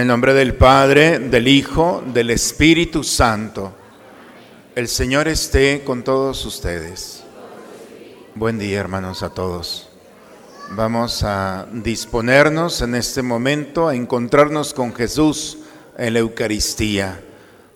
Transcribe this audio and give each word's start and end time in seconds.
En 0.00 0.04
el 0.04 0.08
nombre 0.08 0.32
del 0.32 0.54
Padre, 0.54 1.18
del 1.18 1.46
Hijo, 1.46 2.02
del 2.06 2.30
Espíritu 2.30 3.04
Santo. 3.04 3.74
El 4.74 4.88
Señor 4.88 5.28
esté 5.28 5.84
con 5.84 6.04
todos 6.04 6.46
ustedes. 6.46 7.22
Buen 8.34 8.58
día, 8.58 8.80
hermanos, 8.80 9.22
a 9.22 9.28
todos. 9.28 9.90
Vamos 10.70 11.22
a 11.22 11.66
disponernos 11.70 12.80
en 12.80 12.94
este 12.94 13.20
momento 13.20 13.88
a 13.88 13.94
encontrarnos 13.94 14.72
con 14.72 14.94
Jesús 14.94 15.58
en 15.98 16.14
la 16.14 16.20
Eucaristía. 16.20 17.20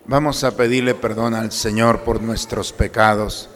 Vamos 0.05 0.43
a 0.43 0.57
pedirle 0.57 0.95
perdón 0.95 1.35
al 1.35 1.51
Señor 1.51 1.99
por 1.99 2.23
nuestros 2.23 2.73
pecados, 2.73 3.49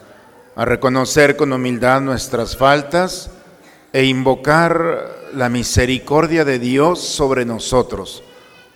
a 0.56 0.64
reconocer 0.64 1.36
con 1.36 1.54
humildad 1.54 2.02
nuestras 2.02 2.56
faltas 2.56 3.32
e 3.94 4.04
invocar 4.04 5.32
la 5.34 5.50
misericordia 5.50 6.46
de 6.46 6.60
Dios 6.60 7.00
sobre 7.00 7.46
nosotros. 7.46 8.26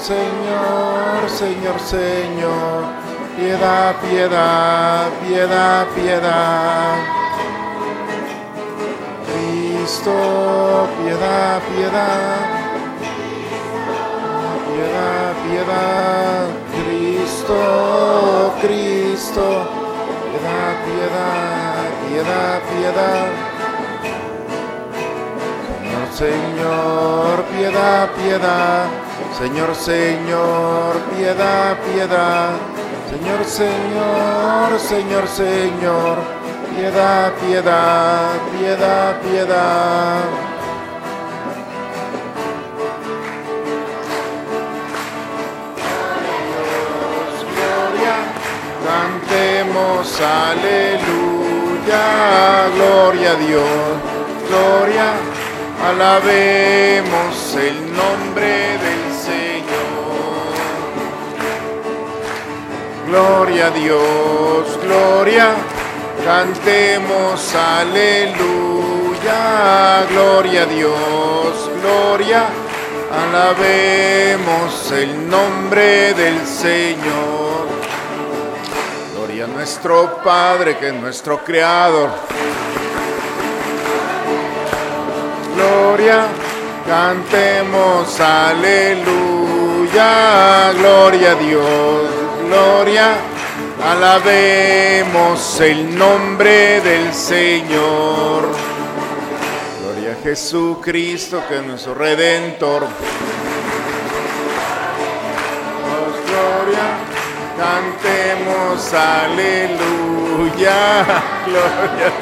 Señor, 0.00 1.28
Señor, 1.28 1.78
Señor. 1.78 2.84
Piedad, 3.36 3.96
piedad, 4.00 5.10
piedad, 5.22 5.86
piedad. 5.94 6.94
Cristo, 9.26 10.88
piedad, 11.02 11.60
piedad, 11.68 12.38
piedad, 14.66 15.32
piedad, 15.46 16.48
Cristo, 16.76 18.54
Cristo, 18.62 19.68
piedad, 20.24 20.74
piedad, 20.86 21.84
piedad, 22.08 22.60
piedad. 22.72 23.50
Señor, 26.10 26.12
Señor, 26.12 27.44
piedad, 27.52 28.08
piedad, 28.16 28.99
Señor, 29.40 29.74
Señor, 29.74 30.96
piedad, 31.16 31.78
piedad, 31.90 32.50
Señor, 33.08 33.42
Señor, 33.46 34.78
Señor, 34.78 35.26
Señor. 35.28 36.18
Piedad, 36.76 37.32
piedad, 37.40 38.32
piedad, 38.52 39.20
piedad. 39.22 40.24
Gloria, 47.56 48.16
cantemos 48.86 50.20
aleluya, 50.20 52.04
gloria 52.76 53.30
a 53.30 53.36
Dios, 53.36 53.64
gloria, 54.50 55.08
alabemos 55.88 57.56
el 57.56 57.76
nombre 57.96 58.78
del 58.84 58.99
Gloria 63.10 63.66
a 63.66 63.70
Dios, 63.70 64.78
gloria. 64.84 65.54
Cantemos 66.24 67.54
aleluya, 67.56 69.36
gloria 70.10 70.62
a 70.62 70.66
Dios, 70.66 71.70
gloria, 71.82 72.46
alabemos 73.10 74.92
el 74.92 75.28
nombre 75.28 76.14
del 76.14 76.46
Señor. 76.46 77.66
Gloria 79.16 79.46
a 79.46 79.48
nuestro 79.48 80.22
Padre 80.22 80.76
que 80.76 80.88
es 80.90 80.94
nuestro 80.94 81.42
Creador. 81.42 82.10
Gloria, 85.56 86.28
cantemos 86.86 88.20
aleluya, 88.20 89.10
gloria 90.78 91.32
a 91.32 91.34
Dios, 91.34 92.19
gloria 92.50 93.16
Alabemos 93.82 95.60
el 95.60 95.96
nombre 95.96 96.82
del 96.82 97.14
Señor. 97.14 98.50
Gloria 99.80 100.12
a 100.12 100.22
Jesucristo, 100.22 101.42
que 101.48 101.56
es 101.56 101.62
nuestro 101.64 101.94
redentor. 101.94 102.86
gloria, 106.26 106.98
cantemos 107.58 108.92
aleluya. 108.92 110.78
Gloria, 111.46 112.12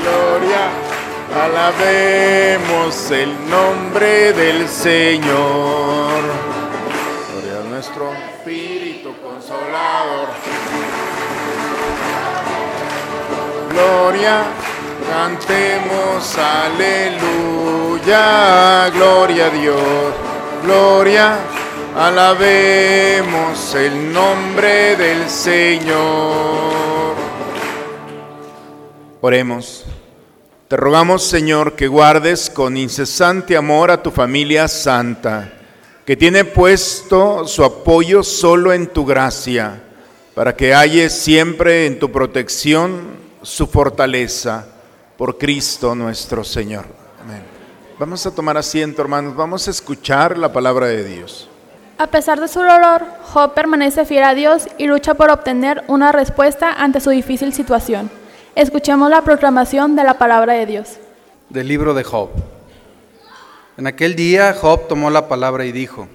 gloria. 0.00 0.64
Alabemos 1.44 3.10
el 3.10 3.50
nombre 3.50 4.32
del 4.32 4.68
Señor. 4.68 6.53
Nuestro 7.84 8.14
Espíritu 8.14 9.12
Consolador. 9.22 10.28
Gloria, 13.70 14.44
cantemos 15.12 16.38
aleluya, 16.38 18.18
gloria 18.88 19.46
a 19.46 19.50
Dios, 19.50 20.14
gloria, 20.62 21.36
alabemos 21.94 23.74
el 23.74 24.10
nombre 24.14 24.96
del 24.96 25.28
Señor. 25.28 27.16
Oremos. 29.20 29.84
Te 30.68 30.78
rogamos, 30.78 31.22
Señor, 31.22 31.74
que 31.74 31.88
guardes 31.88 32.48
con 32.48 32.78
incesante 32.78 33.58
amor 33.58 33.90
a 33.90 34.02
tu 34.02 34.10
familia 34.10 34.68
santa 34.68 35.63
que 36.04 36.16
tiene 36.16 36.44
puesto 36.44 37.46
su 37.46 37.64
apoyo 37.64 38.22
solo 38.22 38.72
en 38.72 38.88
tu 38.88 39.06
gracia, 39.06 39.82
para 40.34 40.54
que 40.54 40.74
halle 40.74 41.08
siempre 41.08 41.86
en 41.86 41.98
tu 41.98 42.10
protección 42.12 43.24
su 43.42 43.66
fortaleza 43.66 44.66
por 45.16 45.38
Cristo 45.38 45.94
nuestro 45.94 46.44
Señor. 46.44 46.84
Amén. 47.22 47.42
Vamos 47.98 48.26
a 48.26 48.34
tomar 48.34 48.56
asiento, 48.56 49.00
hermanos, 49.00 49.34
vamos 49.34 49.66
a 49.66 49.70
escuchar 49.70 50.36
la 50.36 50.52
palabra 50.52 50.86
de 50.86 51.04
Dios. 51.04 51.48
A 51.96 52.08
pesar 52.08 52.40
de 52.40 52.48
su 52.48 52.58
dolor, 52.58 53.04
Job 53.32 53.54
permanece 53.54 54.04
fiel 54.04 54.24
a 54.24 54.34
Dios 54.34 54.66
y 54.78 54.86
lucha 54.86 55.14
por 55.14 55.30
obtener 55.30 55.84
una 55.86 56.10
respuesta 56.10 56.72
ante 56.72 57.00
su 57.00 57.10
difícil 57.10 57.54
situación. 57.54 58.10
Escuchemos 58.56 59.08
la 59.08 59.22
proclamación 59.22 59.94
de 59.94 60.04
la 60.04 60.18
palabra 60.18 60.54
de 60.54 60.66
Dios. 60.66 60.98
Del 61.48 61.68
libro 61.68 61.94
de 61.94 62.02
Job. 62.02 62.30
En 63.76 63.88
aquel 63.88 64.14
día 64.14 64.54
Job 64.54 64.86
tomó 64.86 65.10
la 65.10 65.26
palabra 65.26 65.64
y 65.64 65.72
dijo, 65.72 66.06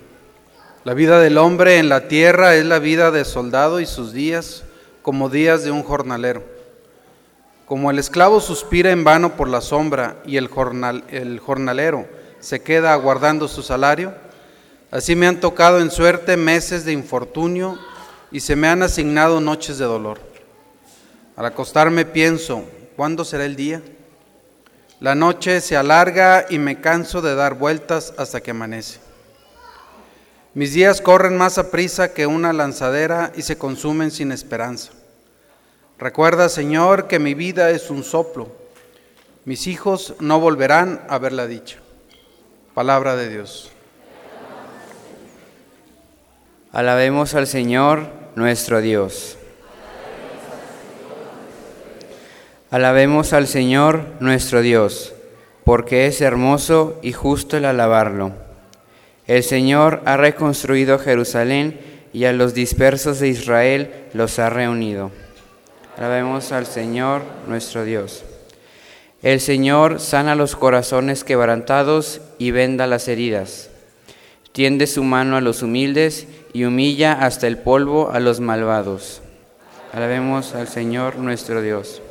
la 0.86 0.94
vida 0.94 1.20
del 1.20 1.38
hombre 1.38 1.78
en 1.78 1.90
la 1.90 2.08
tierra 2.08 2.56
es 2.56 2.64
la 2.64 2.80
vida 2.80 3.12
de 3.12 3.26
soldado 3.26 3.82
y 3.82 3.86
sus 3.86 4.14
días 4.14 4.64
como 5.02 5.28
días 5.28 5.66
de 5.66 5.72
un 5.72 5.84
jornalero. 5.84 6.42
Como 7.66 7.92
el 7.92 8.00
esclavo 8.00 8.40
suspira 8.40 8.92
en 8.92 9.04
vano 9.04 9.36
por 9.36 9.50
la 9.50 9.60
sombra 9.60 10.16
y 10.26 10.38
el, 10.38 10.50
el 11.10 11.40
jornalero 11.40 12.08
se 12.40 12.62
queda 12.62 12.94
aguardando 12.94 13.50
su 13.50 13.62
salario, 13.62 14.14
así 14.90 15.18
me 15.18 15.28
han 15.28 15.42
tocado 15.42 15.82
en 15.82 15.92
suerte 15.92 16.38
meses 16.38 16.86
de 16.86 16.94
infortunio 16.94 17.78
y 18.32 18.40
se 18.40 18.56
me 18.56 18.70
han 18.70 18.84
asignado 18.84 19.42
noches 19.42 19.78
de 19.78 19.86
dolor. 19.86 20.20
Al 21.36 21.46
acostarme 21.46 22.06
pienso, 22.06 22.64
¿cuándo 22.96 23.26
será 23.26 23.44
el 23.44 23.58
día? 23.58 23.82
La 25.00 25.16
noche 25.16 25.62
se 25.62 25.78
alarga 25.78 26.46
y 26.50 26.60
me 26.60 26.82
canso 26.82 27.22
de 27.22 27.34
dar 27.34 27.54
vueltas 27.54 28.14
hasta 28.18 28.42
que 28.42 28.52
amanece. 28.52 29.00
Mis 30.54 30.74
días 30.74 31.00
corren 31.00 31.38
más 31.38 31.58
a 31.58 31.72
prisa 31.72 32.14
que 32.14 32.28
una 32.28 32.52
lanzadera 32.52 33.32
y 33.36 33.44
se 33.44 33.58
consumen 33.58 34.12
sin 34.12 34.34
esperanza. 34.34 34.92
Recuerda, 35.98 36.50
Señor, 36.50 37.08
que 37.08 37.18
mi 37.18 37.34
vida 37.34 37.70
es 37.70 37.90
un 37.90 38.04
soplo. 38.04 38.52
Mis 39.46 39.68
hijos 39.68 40.16
no 40.20 40.40
volverán 40.40 41.02
a 41.08 41.18
verla 41.18 41.48
dicha. 41.48 41.78
Palabra 42.74 43.16
de 43.16 43.30
Dios. 43.30 43.72
Alabemos 46.74 47.36
al 47.36 47.48
Señor 47.48 48.10
nuestro 48.36 48.82
Dios. 48.82 49.39
Alabemos 52.72 53.34
al 53.34 53.48
Señor 53.48 54.06
nuestro 54.20 54.62
Dios, 54.62 55.14
porque 55.64 56.06
es 56.06 56.22
hermoso 56.22 57.00
y 57.02 57.14
justo 57.14 57.58
el 57.58 57.66
alabarlo. 57.66 58.34
El 59.26 59.42
Señor 59.42 60.04
ha 60.06 60.18
reconstruido 60.18 61.00
Jerusalén 61.00 61.80
y 62.14 62.26
a 62.26 62.34
los 62.34 62.54
dispersos 62.54 63.20
de 63.20 63.30
Israel 63.30 63.92
los 64.14 64.38
ha 64.38 64.52
reunido. 64.52 65.10
Alabemos 65.98 66.52
al 66.52 66.68
Señor 66.68 67.24
nuestro 67.48 67.86
Dios. 67.86 68.24
El 69.24 69.40
Señor 69.40 70.00
sana 70.00 70.36
los 70.36 70.56
corazones 70.56 71.24
quebrantados 71.24 72.22
y 72.38 72.52
venda 72.52 72.86
las 72.86 73.08
heridas. 73.08 73.72
Tiende 74.52 74.86
su 74.86 75.04
mano 75.04 75.38
a 75.38 75.42
los 75.42 75.64
humildes 75.64 76.28
y 76.54 76.66
humilla 76.66 77.14
hasta 77.14 77.48
el 77.48 77.58
polvo 77.58 78.12
a 78.12 78.20
los 78.20 78.40
malvados. 78.40 79.24
Alabemos 79.92 80.54
al 80.54 80.68
Señor 80.68 81.16
nuestro 81.16 81.64
Dios. 81.64 82.04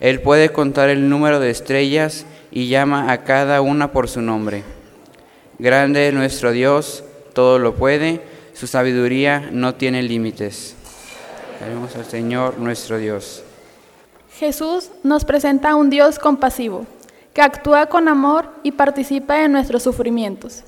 Él 0.00 0.20
puede 0.20 0.50
contar 0.50 0.88
el 0.88 1.08
número 1.08 1.38
de 1.40 1.50
estrellas 1.50 2.26
y 2.50 2.68
llama 2.68 3.12
a 3.12 3.24
cada 3.24 3.60
una 3.60 3.92
por 3.92 4.08
su 4.08 4.20
nombre. 4.20 4.64
Grande 5.58 6.08
es 6.08 6.14
nuestro 6.14 6.52
Dios, 6.52 7.04
todo 7.34 7.58
lo 7.58 7.74
puede, 7.74 8.22
su 8.54 8.66
sabiduría 8.66 9.50
no 9.52 9.74
tiene 9.74 10.02
límites. 10.02 10.74
Alabemos 11.60 11.94
al 11.96 12.06
Señor 12.06 12.58
nuestro 12.58 12.98
Dios. 12.98 13.44
Jesús 14.38 14.90
nos 15.02 15.24
presenta 15.24 15.70
a 15.70 15.76
un 15.76 15.90
Dios 15.90 16.18
compasivo, 16.18 16.86
que 17.34 17.42
actúa 17.42 17.86
con 17.86 18.08
amor 18.08 18.48
y 18.62 18.72
participa 18.72 19.44
en 19.44 19.52
nuestros 19.52 19.82
sufrimientos 19.82 20.64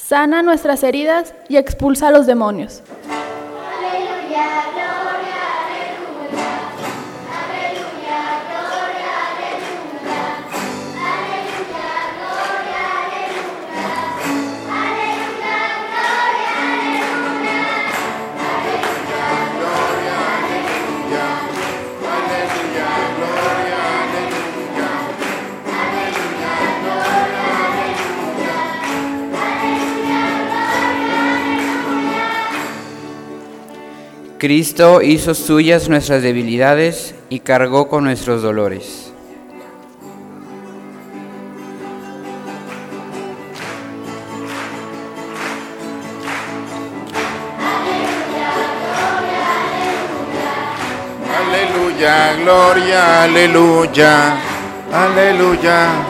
sana 0.00 0.42
nuestras 0.42 0.82
heridas 0.82 1.34
y 1.48 1.56
expulsa 1.56 2.08
a 2.08 2.10
los 2.10 2.26
demonios. 2.26 2.82
Cristo 34.40 35.02
hizo 35.02 35.34
suyas 35.34 35.90
nuestras 35.90 36.22
debilidades 36.22 37.14
y 37.28 37.40
cargó 37.40 37.88
con 37.88 38.04
nuestros 38.04 38.40
dolores. 38.40 39.12
Aleluya, 51.36 52.32
gloria, 52.42 53.24
aleluya, 53.24 54.40
aleluya. 54.90 56.09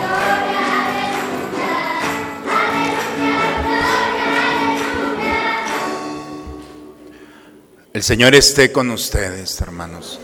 El 8.01 8.05
Señor 8.05 8.35
esté 8.35 8.73
con 8.73 8.89
ustedes, 8.89 9.61
hermanos. 9.61 10.19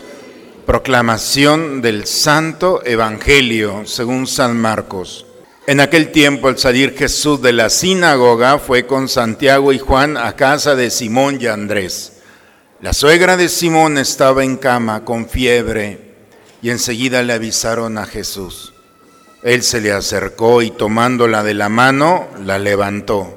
Proclamación 0.65 1.79
del 1.79 2.07
Santo 2.07 2.83
Evangelio 2.83 3.83
según 3.85 4.25
San 4.25 4.57
Marcos. 4.57 5.27
En 5.67 5.79
aquel 5.79 6.11
tiempo, 6.11 6.47
al 6.47 6.57
salir 6.57 6.97
Jesús 6.97 7.39
de 7.39 7.53
la 7.53 7.69
sinagoga, 7.69 8.57
fue 8.57 8.87
con 8.87 9.07
Santiago 9.07 9.73
y 9.73 9.77
Juan 9.77 10.17
a 10.17 10.35
casa 10.35 10.75
de 10.75 10.89
Simón 10.89 11.37
y 11.39 11.45
Andrés. 11.45 12.13
La 12.81 12.93
suegra 12.93 13.37
de 13.37 13.47
Simón 13.47 13.99
estaba 13.99 14.43
en 14.43 14.57
cama 14.57 15.05
con 15.05 15.29
fiebre 15.29 16.15
y 16.63 16.71
enseguida 16.71 17.21
le 17.21 17.33
avisaron 17.33 17.99
a 17.99 18.07
Jesús. 18.07 18.73
Él 19.43 19.61
se 19.61 19.81
le 19.81 19.91
acercó 19.91 20.63
y 20.63 20.71
tomándola 20.71 21.43
de 21.43 21.53
la 21.53 21.69
mano, 21.69 22.27
la 22.43 22.57
levantó. 22.57 23.36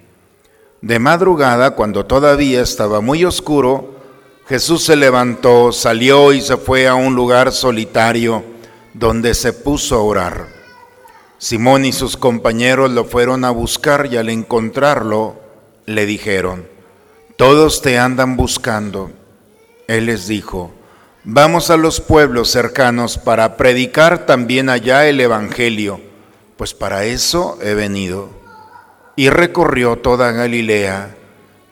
De 0.81 0.97
madrugada, 0.97 1.71
cuando 1.75 2.07
todavía 2.07 2.61
estaba 2.61 3.01
muy 3.01 3.23
oscuro, 3.23 4.01
Jesús 4.47 4.83
se 4.83 4.95
levantó, 4.95 5.71
salió 5.71 6.33
y 6.33 6.41
se 6.41 6.57
fue 6.57 6.87
a 6.87 6.95
un 6.95 7.13
lugar 7.13 7.51
solitario 7.51 8.43
donde 8.95 9.35
se 9.35 9.53
puso 9.53 9.95
a 9.95 10.01
orar. 10.01 10.47
Simón 11.37 11.85
y 11.85 11.93
sus 11.93 12.17
compañeros 12.17 12.89
lo 12.89 13.05
fueron 13.05 13.45
a 13.45 13.51
buscar 13.51 14.09
y 14.11 14.17
al 14.17 14.29
encontrarlo 14.29 15.39
le 15.85 16.07
dijeron, 16.07 16.67
todos 17.37 17.83
te 17.83 17.99
andan 17.99 18.35
buscando. 18.35 19.11
Él 19.87 20.07
les 20.07 20.27
dijo, 20.27 20.71
vamos 21.23 21.69
a 21.69 21.77
los 21.77 22.01
pueblos 22.01 22.49
cercanos 22.49 23.19
para 23.19 23.55
predicar 23.55 24.25
también 24.25 24.67
allá 24.67 25.07
el 25.07 25.21
Evangelio, 25.21 26.01
pues 26.57 26.73
para 26.73 27.05
eso 27.05 27.59
he 27.61 27.75
venido 27.75 28.40
y 29.21 29.29
recorrió 29.29 29.97
toda 29.97 30.31
Galilea, 30.31 31.15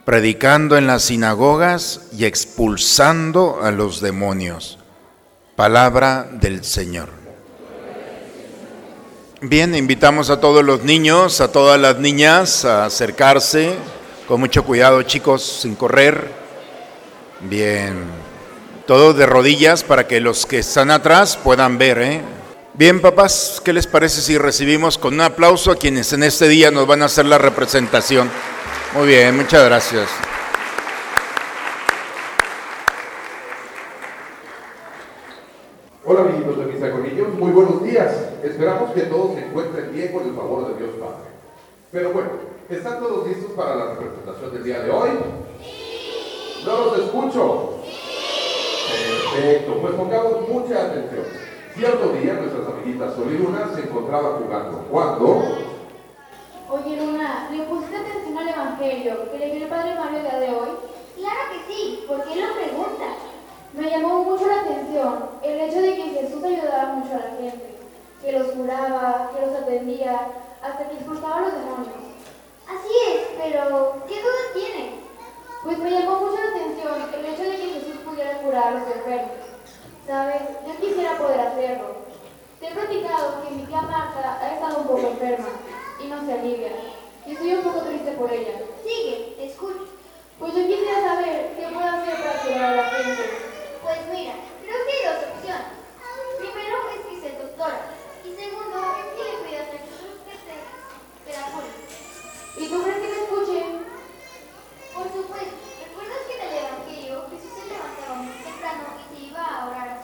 predicando 0.06 0.78
en 0.78 0.86
las 0.86 1.06
sinagogas 1.06 2.02
y 2.16 2.26
expulsando 2.26 3.62
a 3.64 3.72
los 3.72 4.02
demonios. 4.02 4.78
Palabra 5.56 6.30
del 6.32 6.64
Señor. 6.64 7.10
Bien, 9.42 9.74
invitamos 9.74 10.30
a 10.30 10.40
todos 10.40 10.64
los 10.64 10.84
niños, 10.84 11.42
a 11.42 11.52
todas 11.52 11.82
las 11.82 11.98
niñas 11.98 12.66
a 12.66 12.86
acercarse 12.86 13.74
con 14.28 14.40
mucho 14.42 14.64
cuidado, 14.64 15.02
chicos, 15.02 15.42
sin 15.42 15.74
correr. 15.74 16.32
Bien, 17.40 17.96
todos 18.86 19.18
de 19.18 19.26
rodillas 19.26 19.84
para 19.84 20.06
que 20.06 20.20
los 20.20 20.46
que 20.46 20.60
están 20.60 20.92
atrás 20.92 21.36
puedan 21.36 21.80
ver, 21.80 21.98
¿eh? 21.98 22.22
Bien, 22.80 23.02
papás, 23.02 23.62
¿qué 23.66 23.74
les 23.74 23.88
parece 23.88 24.22
si 24.22 24.38
recibimos 24.38 24.98
con 24.98 25.16
un 25.16 25.20
aplauso 25.20 25.70
a 25.70 25.76
quienes 25.76 26.14
en 26.14 26.24
este 26.24 26.48
día 26.48 26.72
nos 26.72 26.88
van 26.88 27.02
a 27.02 27.08
hacer 27.08 27.26
la 27.26 27.38
representación? 27.38 28.30
Muy 28.96 29.06
bien, 29.06 29.36
muchas 29.36 29.66
gracias. 29.66 30.08
Hola 36.06 36.22
amiguitos 36.22 36.58
de 36.58 36.66
Misa 36.68 36.90
Corrillos, 36.90 37.34
muy 37.34 37.52
buenos 37.52 37.84
días. 37.84 38.16
Esperamos 38.46 38.94
que 38.94 39.02
todos 39.02 39.36
se 39.36 39.46
encuentren 39.46 39.92
bien 39.94 40.14
con 40.14 40.30
el 40.30 40.34
favor 40.34 40.70
de 40.70 40.82
Dios 40.82 40.96
Padre. 41.02 41.28
Pero 41.92 42.14
bueno, 42.14 42.30
¿están 42.70 43.02
todos 43.02 43.28
listos 43.28 43.52
para 43.58 43.76
la 43.76 43.96
representación 43.96 44.54
del 44.54 44.64
día 44.64 44.80
de 44.80 44.90
hoy? 44.90 45.10
No 46.66 46.86
los 46.86 47.00
escucho. 47.00 47.82
Perfecto, 49.34 49.82
pues 49.82 49.94
pongamos 49.96 50.48
mucha 50.48 50.86
atención. 50.86 51.49
Cierto 51.76 52.10
día 52.10 52.34
nuestras 52.34 52.68
amiguitas 52.68 53.14
Sol 53.14 53.32
y 53.32 53.38
Luna 53.38 53.70
se 53.74 53.82
encontraban 53.82 54.44
jugando. 54.44 54.86
¿Cuándo? 54.90 55.26
Oye 56.70 56.98
Luna, 56.98 57.48
¿le 57.52 57.64
pusiste 57.64 57.96
atención 57.96 58.38
al 58.38 58.50
Evangelio 58.50 59.32
que 59.32 59.38
leyó 59.38 59.64
el 59.64 59.70
Padre 59.70 59.96
Mario 59.96 60.18
el 60.18 60.24
día 60.24 60.40
de 60.40 60.50
hoy? 60.50 60.70
Claro 61.16 61.40
que 61.52 61.74
sí, 61.74 62.06
porque 62.08 62.34
él 62.34 62.42
lo 62.42 62.54
pregunta. 62.56 63.06
Me 63.74 63.90
llamó 63.90 64.24
mucho 64.24 64.48
la 64.48 64.62
atención 64.62 65.30
el 65.44 65.60
hecho 65.60 65.82
de 65.82 65.96
que 65.96 66.10
Jesús 66.10 66.44
ayudaba 66.44 66.94
mucho 66.94 67.14
a 67.14 67.18
la 67.20 67.36
gente, 67.38 67.76
que 68.22 68.32
los 68.32 68.48
curaba, 68.48 69.32
que 69.34 69.46
los 69.46 69.56
atendía, 69.56 70.28
hasta 70.62 70.90
que 70.90 70.96
expulsaba 70.96 71.38
a 71.38 71.42
los 71.42 71.54
demonios. 71.54 71.96
Así 72.68 72.94
es, 73.14 73.22
pero 73.38 73.94
¿qué 74.08 74.16
duda 74.16 74.54
tiene? 74.54 75.00
Pues 75.64 75.78
me 75.78 75.92
llamó 75.92 76.20
mucho 76.20 76.36
la 76.36 76.50
atención 76.50 76.96
el 77.14 77.26
hecho 77.26 77.44
de 77.44 77.58
que 77.58 77.70
Sabes, 80.10 80.42
yo 80.66 80.74
quisiera 80.82 81.20
poder 81.20 81.40
hacerlo. 81.40 82.02
Te 82.60 82.68
he 82.68 82.72
platicado 82.72 83.44
que 83.44 83.54
mi 83.54 83.62
tía 83.62 83.82
Marta 83.82 84.40
ha 84.42 84.56
estado 84.56 84.80
un 84.80 84.88
poco 84.88 85.06
enferma 85.06 85.50
y 86.02 86.08
no 86.08 86.26
se 86.26 86.34
alivia. 86.34 86.72
Y 87.28 87.34
estoy 87.34 87.54
un 87.54 87.62
poco 87.62 87.82
triste 87.82 88.14
por 88.14 88.34
ella. 88.34 88.58
Sigue, 88.82 89.36
te 89.38 89.46
escucho. 89.46 89.86
Pues 90.40 90.56
yo 90.56 90.66
quisiera 90.66 91.14
saber 91.14 91.54
qué 91.54 91.62
puedo 91.70 91.86
hacer 91.86 92.26
para 92.26 92.42
curar 92.42 92.74
a 92.74 92.76
la 92.76 92.90
gente. 92.90 93.24
Pues 93.84 94.00
mira, 94.10 94.34
creo 94.66 94.80
que 94.82 94.94
hay 94.98 95.06
dos 95.14 95.30
opciones. 95.30 95.78
Primero 96.42 96.78
es 96.90 97.02
que 97.06 97.22
seas 97.22 97.42
doctora. 97.46 97.82
Y 98.26 98.30
segundo 98.34 98.78
es 98.98 99.08
que 99.14 99.24
le 99.46 99.58
a 99.62 99.66
que 99.70 99.78
te, 99.78 100.56
te 101.22 101.32
la 101.38 101.46
cure. 101.54 101.70
¿Y 102.58 102.66
tú 102.66 102.82
crees 102.82 102.98
que 102.98 103.14
me 103.14 103.22
escuche? 103.30 103.62
Por 104.90 105.06
supuesto. 105.06 105.70
¿Recuerdas 105.86 106.22
que 106.26 106.34
en 106.34 106.42
el 106.50 106.54
Evangelio 106.66 107.30
Jesús 107.30 107.54
se 107.54 107.70
levantaba 107.70 108.16
muy 108.26 108.34
temprano 108.42 108.98
y 108.98 109.04
se 109.14 109.26
iba 109.28 109.46
a 109.46 109.70
orar 109.70 109.88
a 109.90 109.99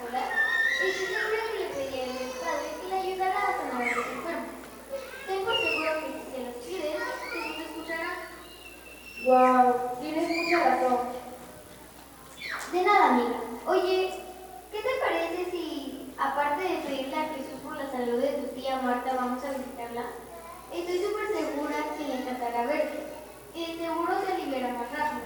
Wow, 9.26 9.74
tienes 10.02 10.30
mucha 10.30 10.70
razón. 10.70 10.98
De 12.72 12.84
nada, 12.84 13.10
amiga. 13.10 13.42
Oye, 13.66 14.14
¿qué 14.72 14.78
te 14.78 14.90
parece 15.02 15.50
si, 15.50 16.14
aparte 16.16 16.62
de 16.62 16.78
pedirle 16.86 17.16
a 17.16 17.30
Jesús 17.34 17.58
por 17.64 17.76
la 17.76 17.90
salud 17.90 18.22
de 18.22 18.38
tu 18.38 18.54
tía 18.54 18.82
Marta, 18.84 19.16
vamos 19.16 19.44
a 19.44 19.58
visitarla? 19.58 20.04
Estoy 20.72 21.02
súper 21.02 21.26
segura 21.34 21.98
que 21.98 22.08
le 22.08 22.22
encantará 22.22 22.68
verte. 22.68 23.00
Y 23.56 23.66
seguro 23.82 24.14
se 24.22 24.34
aliviará 24.34 24.74
más 24.78 24.92
rápido. 24.94 25.26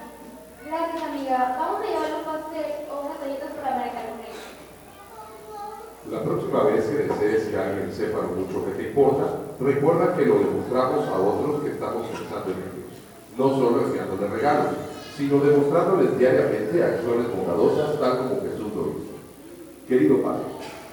Gracias, 0.64 1.02
amiga. 1.02 1.56
Vamos 1.60 1.82
a 1.82 1.86
llevarle 1.86 2.16
un 2.16 2.24
pastel 2.24 2.72
o 2.88 3.00
unas 3.04 3.20
galletas 3.20 3.52
para 3.52 3.84
ella. 3.84 4.02
La 6.10 6.22
próxima 6.22 6.62
vez 6.64 6.86
que 6.86 7.04
desees 7.04 7.48
que 7.48 7.58
alguien 7.58 7.92
sepa 7.92 8.22
mucho 8.22 8.64
que 8.64 8.72
te 8.72 8.88
importa, 8.88 9.40
recuerda 9.60 10.16
que 10.16 10.24
lo 10.24 10.38
demostramos 10.38 11.06
a 11.06 11.18
otros 11.18 11.62
que 11.64 11.72
estamos 11.72 12.06
pensando 12.06 12.50
en 12.52 12.56
ellos. 12.56 12.79
No 13.40 13.48
solo 13.48 13.80
enviándoles 13.86 14.30
regalos, 14.32 14.66
sino 15.16 15.40
demostrándoles 15.40 16.18
diariamente 16.18 16.84
acciones 16.84 17.24
bondadosas 17.34 17.98
tal 17.98 18.18
como 18.18 18.42
Jesús 18.42 18.68
lo 18.76 18.82
hizo. 18.90 19.16
Querido 19.88 20.20
Padre, 20.20 20.42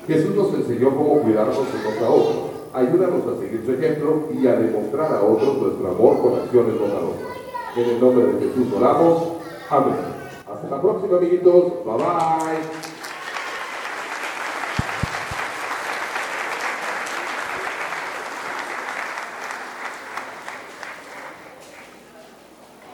Jesús 0.08 0.34
nos 0.34 0.54
enseñó 0.54 0.96
cómo 0.96 1.24
cuidarnos 1.24 1.58
unos 1.58 2.02
a 2.02 2.10
otros. 2.10 2.38
Ayúdanos 2.72 3.28
a 3.28 3.42
seguir 3.42 3.64
su 3.66 3.74
ejemplo 3.74 4.30
y 4.32 4.48
a 4.48 4.56
demostrar 4.56 5.12
a 5.12 5.24
otros 5.24 5.58
nuestro 5.58 5.90
amor 5.90 6.22
con 6.22 6.40
acciones 6.40 6.80
bondadosas. 6.80 7.36
En 7.76 7.84
el 7.84 8.00
nombre 8.00 8.26
de 8.28 8.48
Jesús 8.48 8.68
oramos. 8.74 9.24
Amén. 9.70 9.96
Hasta 10.50 10.70
la 10.70 10.82
próxima, 10.82 11.18
amiguitos. 11.18 11.84
Bye 11.84 11.98
bye. 11.98 12.87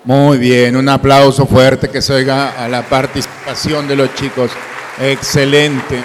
Muy 0.05 0.38
bien, 0.38 0.75
un 0.75 0.89
aplauso 0.89 1.45
fuerte 1.45 1.88
que 1.88 2.01
se 2.01 2.12
oiga 2.12 2.62
a 2.62 2.67
la 2.67 2.81
participación 2.81 3.88
de 3.88 3.95
los 3.95 4.13
chicos. 4.15 4.51
Excelente. 5.00 6.03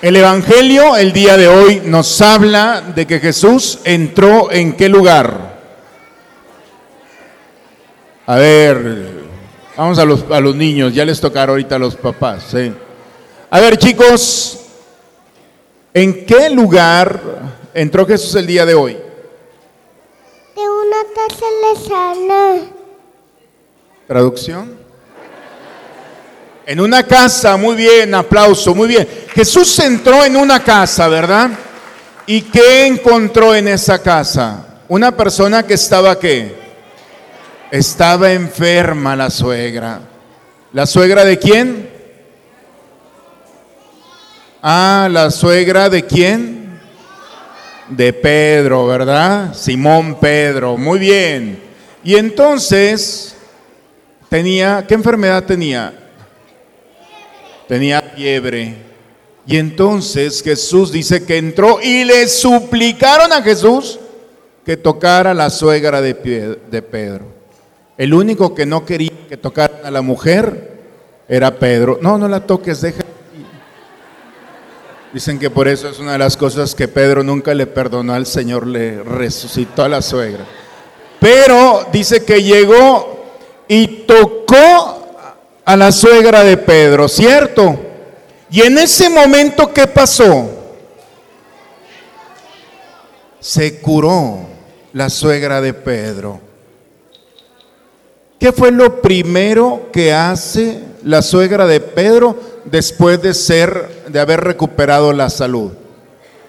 El 0.00 0.16
Evangelio 0.16 0.96
el 0.96 1.12
día 1.12 1.36
de 1.36 1.48
hoy 1.48 1.82
nos 1.84 2.22
habla 2.22 2.80
de 2.80 3.06
que 3.06 3.20
Jesús 3.20 3.80
entró 3.84 4.50
en 4.50 4.72
qué 4.72 4.88
lugar. 4.88 5.60
A 8.24 8.36
ver, 8.36 9.26
vamos 9.76 9.98
a 9.98 10.04
los, 10.06 10.24
a 10.30 10.40
los 10.40 10.56
niños, 10.56 10.94
ya 10.94 11.04
les 11.04 11.20
tocará 11.20 11.52
ahorita 11.52 11.76
a 11.76 11.78
los 11.78 11.94
papás. 11.94 12.56
A 13.50 13.60
ver 13.60 13.76
chicos, 13.76 14.60
¿en 15.92 16.24
qué 16.24 16.48
lugar 16.48 17.20
entró 17.74 18.06
Jesús 18.06 18.34
el 18.36 18.46
día 18.46 18.64
de 18.64 18.74
hoy? 18.74 19.05
Traducción. 24.06 24.76
En 26.66 26.80
una 26.80 27.04
casa, 27.04 27.56
muy 27.56 27.76
bien, 27.76 28.14
aplauso, 28.14 28.74
muy 28.74 28.88
bien. 28.88 29.08
Jesús 29.34 29.78
entró 29.78 30.24
en 30.24 30.36
una 30.36 30.62
casa, 30.62 31.06
¿verdad? 31.08 31.50
¿Y 32.26 32.42
qué 32.42 32.86
encontró 32.86 33.54
en 33.54 33.68
esa 33.68 34.02
casa? 34.02 34.80
Una 34.88 35.16
persona 35.16 35.64
que 35.64 35.74
estaba 35.74 36.18
qué? 36.18 36.56
Estaba 37.70 38.32
enferma 38.32 39.14
la 39.14 39.30
suegra. 39.30 40.00
¿La 40.72 40.86
suegra 40.86 41.24
de 41.24 41.38
quién? 41.38 41.90
Ah, 44.62 45.08
la 45.10 45.30
suegra 45.30 45.88
de 45.88 46.04
quién? 46.04 46.55
De 47.88 48.12
Pedro, 48.12 48.86
¿verdad? 48.86 49.54
Simón 49.54 50.18
Pedro, 50.18 50.76
muy 50.76 50.98
bien. 50.98 51.58
Y 52.02 52.16
entonces 52.16 53.36
tenía, 54.28 54.84
¿qué 54.86 54.94
enfermedad 54.94 55.44
tenía? 55.44 55.92
Tenía 57.68 58.00
fiebre. 58.00 58.86
Y 59.46 59.56
entonces 59.56 60.42
Jesús 60.42 60.90
dice 60.90 61.24
que 61.24 61.36
entró 61.36 61.78
y 61.80 62.04
le 62.04 62.26
suplicaron 62.28 63.32
a 63.32 63.42
Jesús 63.42 64.00
que 64.64 64.76
tocara 64.76 65.32
la 65.32 65.50
suegra 65.50 66.00
de, 66.00 66.14
Pedro. 66.14 67.26
El 67.96 68.12
único 68.12 68.54
que 68.54 68.66
no 68.66 68.84
quería 68.84 69.12
que 69.28 69.36
tocara 69.36 69.80
a 69.84 69.90
la 69.92 70.02
mujer 70.02 70.72
era 71.28 71.56
Pedro. 71.58 71.98
No, 72.02 72.18
no 72.18 72.26
la 72.28 72.44
toques, 72.44 72.80
deja 72.80 73.04
Dicen 75.12 75.38
que 75.38 75.50
por 75.50 75.68
eso 75.68 75.88
es 75.88 75.98
una 75.98 76.12
de 76.12 76.18
las 76.18 76.36
cosas 76.36 76.74
que 76.74 76.88
Pedro 76.88 77.22
nunca 77.22 77.54
le 77.54 77.66
perdonó 77.66 78.12
al 78.12 78.26
Señor, 78.26 78.66
le 78.66 79.02
resucitó 79.02 79.82
a 79.82 79.88
la 79.88 80.02
suegra. 80.02 80.44
Pero 81.20 81.86
dice 81.92 82.24
que 82.24 82.42
llegó 82.42 83.24
y 83.68 83.86
tocó 84.06 85.06
a 85.64 85.76
la 85.76 85.90
suegra 85.90 86.44
de 86.44 86.56
Pedro, 86.56 87.08
¿cierto? 87.08 87.78
Y 88.50 88.62
en 88.62 88.78
ese 88.78 89.08
momento, 89.08 89.72
¿qué 89.72 89.86
pasó? 89.86 90.50
Se 93.40 93.80
curó 93.80 94.40
la 94.92 95.08
suegra 95.08 95.60
de 95.60 95.72
Pedro. 95.72 96.40
¿Qué 98.38 98.52
fue 98.52 98.70
lo 98.70 99.00
primero 99.00 99.88
que 99.92 100.12
hace 100.12 100.80
la 101.06 101.22
suegra 101.22 101.66
de 101.66 101.78
Pedro 101.78 102.36
después 102.64 103.22
de 103.22 103.32
ser 103.32 104.04
de 104.08 104.18
haber 104.18 104.40
recuperado 104.40 105.12
la 105.12 105.30
salud? 105.30 105.72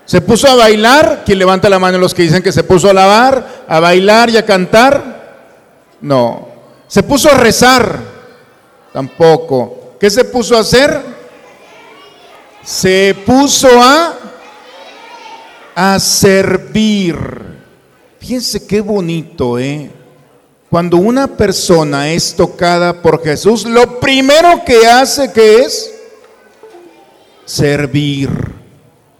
¿Se 0.05 0.19
puso 0.19 0.47
a 0.47 0.55
bailar? 0.55 1.21
¿Quién 1.25 1.37
levanta 1.37 1.69
la 1.69 1.79
mano 1.79 1.99
los 1.99 2.13
que 2.13 2.23
dicen 2.23 2.41
que 2.41 2.51
se 2.51 2.63
puso 2.63 2.89
a 2.89 2.93
lavar, 2.93 3.65
a 3.67 3.79
bailar 3.79 4.31
y 4.31 4.37
a 4.37 4.45
cantar? 4.45 5.45
No. 6.01 6.47
¿Se 6.87 7.03
puso 7.03 7.29
a 7.29 7.35
rezar? 7.35 7.99
Tampoco. 8.91 9.95
¿Qué 9.99 10.09
se 10.09 10.25
puso 10.25 10.57
a 10.57 10.61
hacer? 10.61 11.01
Se 12.63 13.15
puso 13.25 13.69
a 13.79 14.13
a 15.75 15.99
servir. 15.99 17.15
Fíjense 18.19 18.65
qué 18.65 18.81
bonito, 18.81 19.59
¿eh? 19.59 19.91
Cuando 20.69 20.97
una 20.97 21.27
persona 21.27 22.11
es 22.11 22.35
tocada 22.35 23.01
por 23.01 23.23
Jesús, 23.23 23.65
lo 23.65 23.99
primero 23.99 24.65
que 24.65 24.85
hace 24.85 25.31
que 25.31 25.61
es 25.61 25.93
servir. 27.45 28.29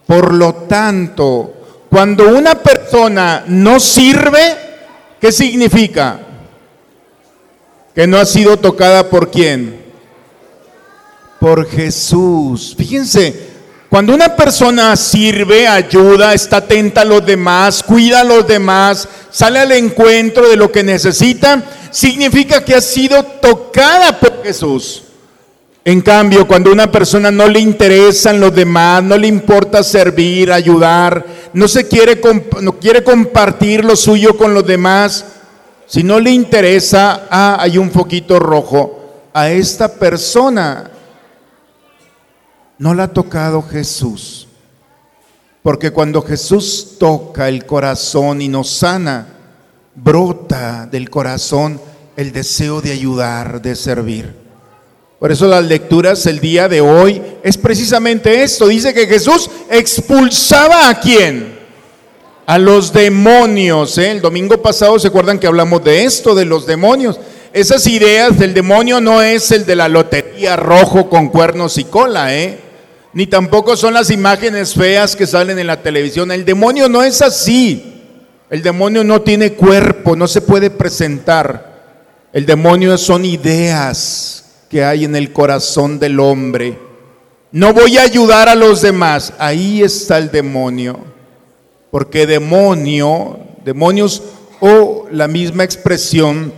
Por 0.05 0.33
lo 0.33 0.53
tanto, 0.53 1.53
cuando 1.89 2.27
una 2.27 2.55
persona 2.55 3.45
no 3.47 3.79
sirve, 3.79 4.57
¿qué 5.21 5.31
significa? 5.31 6.19
Que 7.95 8.05
no 8.07 8.17
ha 8.17 8.25
sido 8.25 8.57
tocada 8.57 9.09
por 9.09 9.31
quién? 9.31 9.85
Por 11.39 11.65
Jesús. 11.65 12.75
Fíjense, 12.77 13.56
cuando 13.89 14.13
una 14.13 14.35
persona 14.35 14.95
sirve, 14.97 15.65
ayuda, 15.65 16.33
está 16.33 16.57
atenta 16.57 17.01
a 17.01 17.05
los 17.05 17.25
demás, 17.25 17.81
cuida 17.81 18.19
a 18.21 18.25
los 18.25 18.45
demás, 18.45 19.07
sale 19.31 19.59
al 19.59 19.71
encuentro 19.71 20.49
de 20.49 20.57
lo 20.57 20.71
que 20.71 20.83
necesita, 20.83 21.63
significa 21.89 22.65
que 22.65 22.75
ha 22.75 22.81
sido 22.81 23.23
tocada 23.23 24.19
por 24.19 24.43
Jesús. 24.43 25.03
En 25.85 26.01
cambio, 26.01 26.45
cuando 26.45 26.69
una 26.69 26.91
persona 26.91 27.31
no 27.31 27.47
le 27.47 27.61
interesan 27.61 28.41
los 28.41 28.53
demás, 28.53 29.01
no 29.03 29.17
le 29.17 29.27
importa 29.27 29.81
servir, 29.83 30.51
ayudar, 30.51 31.25
no 31.53 31.69
se 31.69 31.87
quiere, 31.87 32.19
no 32.59 32.77
quiere 32.79 33.05
compartir 33.05 33.85
lo 33.85 33.95
suyo 33.95 34.35
con 34.35 34.53
los 34.53 34.67
demás, 34.67 35.23
si 35.85 36.03
no 36.03 36.19
le 36.19 36.31
interesa, 36.31 37.27
ah, 37.31 37.55
hay 37.61 37.77
un 37.77 37.89
foquito 37.89 38.37
rojo, 38.37 39.29
a 39.33 39.49
esta 39.49 39.93
persona 39.93 40.91
no 42.77 42.93
la 42.93 43.03
ha 43.03 43.13
tocado 43.13 43.61
Jesús. 43.61 44.47
Porque 45.63 45.91
cuando 45.91 46.21
Jesús 46.21 46.95
toca 46.99 47.49
el 47.49 47.65
corazón 47.65 48.41
y 48.41 48.47
nos 48.47 48.69
sana, 48.69 49.27
brota 49.95 50.87
del 50.89 51.09
corazón 51.09 51.81
el 52.15 52.31
deseo 52.31 52.81
de 52.81 52.91
ayudar, 52.91 53.61
de 53.61 53.75
servir. 53.75 54.33
Por 55.19 55.31
eso 55.31 55.47
las 55.47 55.65
lecturas 55.65 56.25
el 56.27 56.39
día 56.39 56.69
de 56.69 56.81
hoy 56.81 57.21
es 57.43 57.57
precisamente 57.57 58.43
esto. 58.43 58.67
Dice 58.67 58.93
que 58.93 59.07
Jesús 59.07 59.49
expulsaba 59.69 60.89
a 60.89 60.99
quién? 60.99 61.57
a 62.47 62.57
los 62.57 62.93
demonios. 62.93 63.97
¿eh? 63.97 64.11
El 64.11 64.21
domingo 64.21 64.59
pasado 64.61 64.97
se 64.97 65.09
acuerdan 65.09 65.37
que 65.37 65.47
hablamos 65.47 65.83
de 65.83 66.05
esto, 66.05 66.33
de 66.33 66.45
los 66.45 66.65
demonios. 66.65 67.19
Esas 67.53 67.85
ideas 67.87 68.39
del 68.39 68.53
demonio 68.53 69.01
no 69.01 69.21
es 69.21 69.51
el 69.51 69.65
de 69.65 69.75
la 69.75 69.89
lotería 69.89 70.55
rojo 70.55 71.09
con 71.09 71.27
cuernos 71.27 71.77
y 71.77 71.83
cola, 71.83 72.33
¿eh? 72.33 72.57
Ni 73.13 73.27
tampoco 73.27 73.75
son 73.77 73.93
las 73.93 74.09
imágenes 74.11 74.73
feas 74.73 75.15
que 75.15 75.25
salen 75.25 75.59
en 75.59 75.67
la 75.67 75.81
televisión. 75.81 76.31
El 76.31 76.45
demonio 76.45 76.89
no 76.89 77.03
es 77.03 77.21
así. 77.21 77.93
El 78.49 78.61
demonio 78.61 79.03
no 79.03 79.21
tiene 79.21 79.53
cuerpo, 79.53 80.15
no 80.15 80.27
se 80.27 80.41
puede 80.41 80.69
presentar. 80.69 82.29
El 82.31 82.45
demonio 82.45 82.97
son 82.97 83.25
ideas 83.25 84.45
que 84.69 84.83
hay 84.83 85.05
en 85.05 85.15
el 85.15 85.33
corazón 85.33 85.99
del 85.99 86.19
hombre. 86.19 86.77
No 87.51 87.73
voy 87.73 87.97
a 87.97 88.03
ayudar 88.03 88.49
a 88.49 88.55
los 88.55 88.81
demás. 88.81 89.33
Ahí 89.37 89.81
está 89.81 90.17
el 90.17 90.31
demonio. 90.31 90.99
Porque 91.91 92.27
demonio, 92.27 93.39
demonios 93.63 94.21
o 94.59 95.07
la 95.11 95.27
misma 95.27 95.63
expresión 95.63 96.53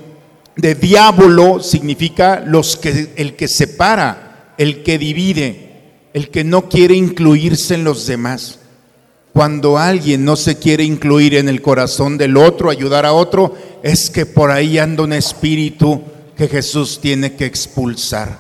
de 0.56 0.76
diablo 0.76 1.62
significa 1.62 2.44
los 2.46 2.76
que, 2.76 3.10
el 3.16 3.36
que 3.36 3.48
separa, 3.48 4.54
el 4.58 4.84
que 4.84 4.98
divide, 4.98 5.69
el 6.14 6.30
que 6.30 6.44
no 6.44 6.70
quiere 6.70 6.96
incluirse 6.96 7.76
en 7.76 7.84
los 7.84 8.08
demás. 8.08 8.60
Cuando 9.34 9.78
alguien 9.78 10.26
no 10.26 10.36
se 10.36 10.58
quiere 10.58 10.84
incluir 10.84 11.36
en 11.36 11.50
el 11.50 11.62
corazón 11.62 12.18
del 12.18 12.36
otro, 12.36 12.70
ayudar 12.70 13.06
a 13.06 13.14
otro, 13.14 13.56
es 13.84 14.10
que 14.10 14.26
por 14.26 14.52
ahí 14.52 14.78
anda 14.78 15.04
un 15.04 15.14
espíritu 15.14 16.02
que 16.36 16.48
Jesús 16.48 17.00
tiene 17.02 17.36
que 17.36 17.46
expulsar. 17.46 18.40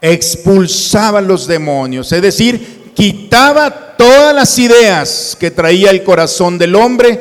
Expulsaba 0.00 1.20
los 1.20 1.46
demonios, 1.46 2.12
es 2.12 2.22
decir, 2.22 2.92
quitaba 2.94 3.96
todas 3.96 4.34
las 4.34 4.58
ideas 4.58 5.36
que 5.38 5.50
traía 5.50 5.90
el 5.90 6.02
corazón 6.02 6.58
del 6.58 6.74
hombre 6.74 7.20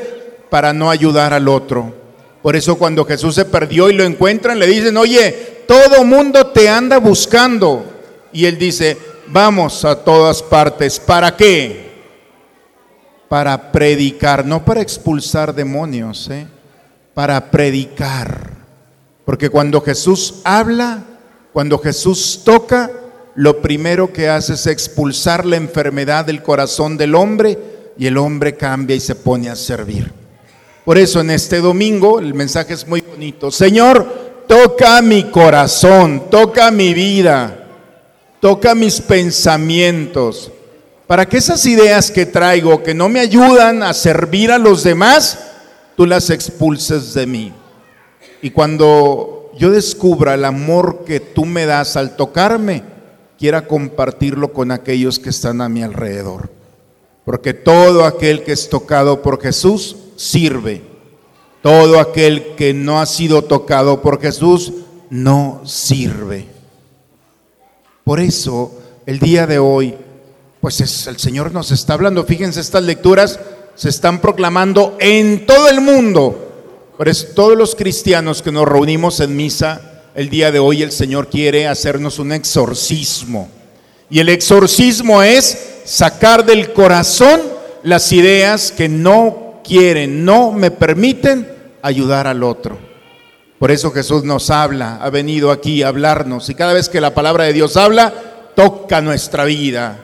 para 0.49 0.73
no 0.73 0.89
ayudar 0.89 1.33
al 1.33 1.47
otro. 1.47 1.95
Por 2.41 2.55
eso 2.55 2.77
cuando 2.77 3.05
Jesús 3.05 3.35
se 3.35 3.45
perdió 3.45 3.89
y 3.89 3.93
lo 3.93 4.03
encuentran, 4.03 4.57
le 4.57 4.67
dicen, 4.67 4.97
oye, 4.97 5.63
todo 5.67 6.03
mundo 6.03 6.47
te 6.47 6.69
anda 6.69 6.97
buscando. 6.97 7.85
Y 8.33 8.45
él 8.45 8.57
dice, 8.57 8.97
vamos 9.31 9.85
a 9.85 9.95
todas 9.95 10.41
partes. 10.43 10.99
¿Para 10.99 11.35
qué? 11.35 11.91
Para 13.29 13.71
predicar, 13.71 14.45
no 14.45 14.63
para 14.65 14.81
expulsar 14.81 15.53
demonios, 15.53 16.29
¿eh? 16.29 16.47
para 17.13 17.49
predicar. 17.49 18.51
Porque 19.25 19.49
cuando 19.49 19.81
Jesús 19.81 20.41
habla, 20.43 21.03
cuando 21.53 21.77
Jesús 21.77 22.41
toca, 22.43 22.91
lo 23.35 23.61
primero 23.61 24.11
que 24.11 24.27
hace 24.27 24.53
es 24.53 24.67
expulsar 24.67 25.45
la 25.45 25.55
enfermedad 25.55 26.25
del 26.25 26.43
corazón 26.43 26.97
del 26.97 27.15
hombre 27.15 27.57
y 27.97 28.07
el 28.07 28.17
hombre 28.17 28.55
cambia 28.57 28.95
y 28.95 28.99
se 28.99 29.15
pone 29.15 29.49
a 29.49 29.55
servir. 29.55 30.11
Por 30.83 30.97
eso 30.97 31.21
en 31.21 31.29
este 31.29 31.59
domingo 31.59 32.19
el 32.19 32.33
mensaje 32.33 32.73
es 32.73 32.87
muy 32.87 33.01
bonito. 33.01 33.51
Señor, 33.51 34.43
toca 34.47 35.01
mi 35.01 35.25
corazón, 35.25 36.29
toca 36.29 36.71
mi 36.71 36.93
vida, 36.93 37.60
toca 38.41 38.75
mis 38.75 38.99
pensamientos, 38.99 40.51
para 41.07 41.27
que 41.27 41.37
esas 41.37 41.65
ideas 41.65 42.11
que 42.11 42.25
traigo 42.25 42.83
que 42.83 42.93
no 42.93 43.07
me 43.07 43.19
ayudan 43.19 43.83
a 43.83 43.93
servir 43.93 44.51
a 44.51 44.57
los 44.57 44.83
demás, 44.83 45.39
tú 45.95 46.05
las 46.05 46.29
expulses 46.29 47.13
de 47.13 47.27
mí. 47.27 47.53
Y 48.41 48.49
cuando 48.49 49.51
yo 49.57 49.69
descubra 49.69 50.33
el 50.33 50.43
amor 50.43 51.03
que 51.05 51.19
tú 51.19 51.45
me 51.45 51.65
das 51.65 51.95
al 51.95 52.15
tocarme, 52.15 52.83
quiera 53.37 53.67
compartirlo 53.67 54.51
con 54.53 54.71
aquellos 54.71 55.19
que 55.19 55.29
están 55.29 55.61
a 55.61 55.69
mi 55.69 55.83
alrededor. 55.83 56.49
Porque 57.25 57.53
todo 57.53 58.05
aquel 58.05 58.43
que 58.43 58.53
es 58.53 58.69
tocado 58.69 59.21
por 59.21 59.41
Jesús 59.41 59.95
sirve. 60.15 60.81
Todo 61.61 61.99
aquel 61.99 62.55
que 62.55 62.73
no 62.73 62.99
ha 62.99 63.05
sido 63.05 63.43
tocado 63.43 64.01
por 64.01 64.19
Jesús 64.19 64.73
no 65.11 65.61
sirve. 65.65 66.60
Por 68.03 68.19
eso, 68.19 68.71
el 69.05 69.19
día 69.19 69.47
de 69.47 69.59
hoy, 69.59 69.95
pues 70.59 70.81
es, 70.81 71.07
el 71.07 71.17
Señor 71.17 71.51
nos 71.51 71.71
está 71.71 71.93
hablando. 71.93 72.23
Fíjense, 72.23 72.59
estas 72.59 72.83
lecturas 72.83 73.39
se 73.75 73.89
están 73.89 74.21
proclamando 74.21 74.97
en 74.99 75.45
todo 75.45 75.69
el 75.69 75.81
mundo. 75.81 76.47
Por 76.97 77.09
eso, 77.09 77.27
todos 77.35 77.57
los 77.57 77.75
cristianos 77.75 78.41
que 78.41 78.51
nos 78.51 78.67
reunimos 78.67 79.19
en 79.19 79.35
misa, 79.35 80.03
el 80.15 80.29
día 80.29 80.51
de 80.51 80.59
hoy 80.59 80.83
el 80.83 80.91
Señor 80.91 81.29
quiere 81.29 81.67
hacernos 81.67 82.19
un 82.19 82.31
exorcismo. 82.31 83.49
Y 84.09 84.19
el 84.19 84.29
exorcismo 84.29 85.23
es 85.23 85.57
sacar 85.85 86.45
del 86.45 86.73
corazón 86.73 87.41
las 87.83 88.11
ideas 88.11 88.71
que 88.71 88.89
no 88.89 89.61
quieren, 89.63 90.25
no 90.25 90.51
me 90.51 90.69
permiten 90.69 91.47
ayudar 91.81 92.27
al 92.27 92.43
otro. 92.43 92.90
Por 93.61 93.69
eso 93.69 93.91
Jesús 93.91 94.23
nos 94.23 94.49
habla, 94.49 94.97
ha 95.03 95.11
venido 95.11 95.51
aquí 95.51 95.83
a 95.83 95.89
hablarnos 95.89 96.49
y 96.49 96.55
cada 96.55 96.73
vez 96.73 96.89
que 96.89 96.99
la 96.99 97.13
palabra 97.13 97.43
de 97.43 97.53
Dios 97.53 97.77
habla, 97.77 98.11
toca 98.55 99.01
nuestra 99.01 99.45
vida. 99.45 99.99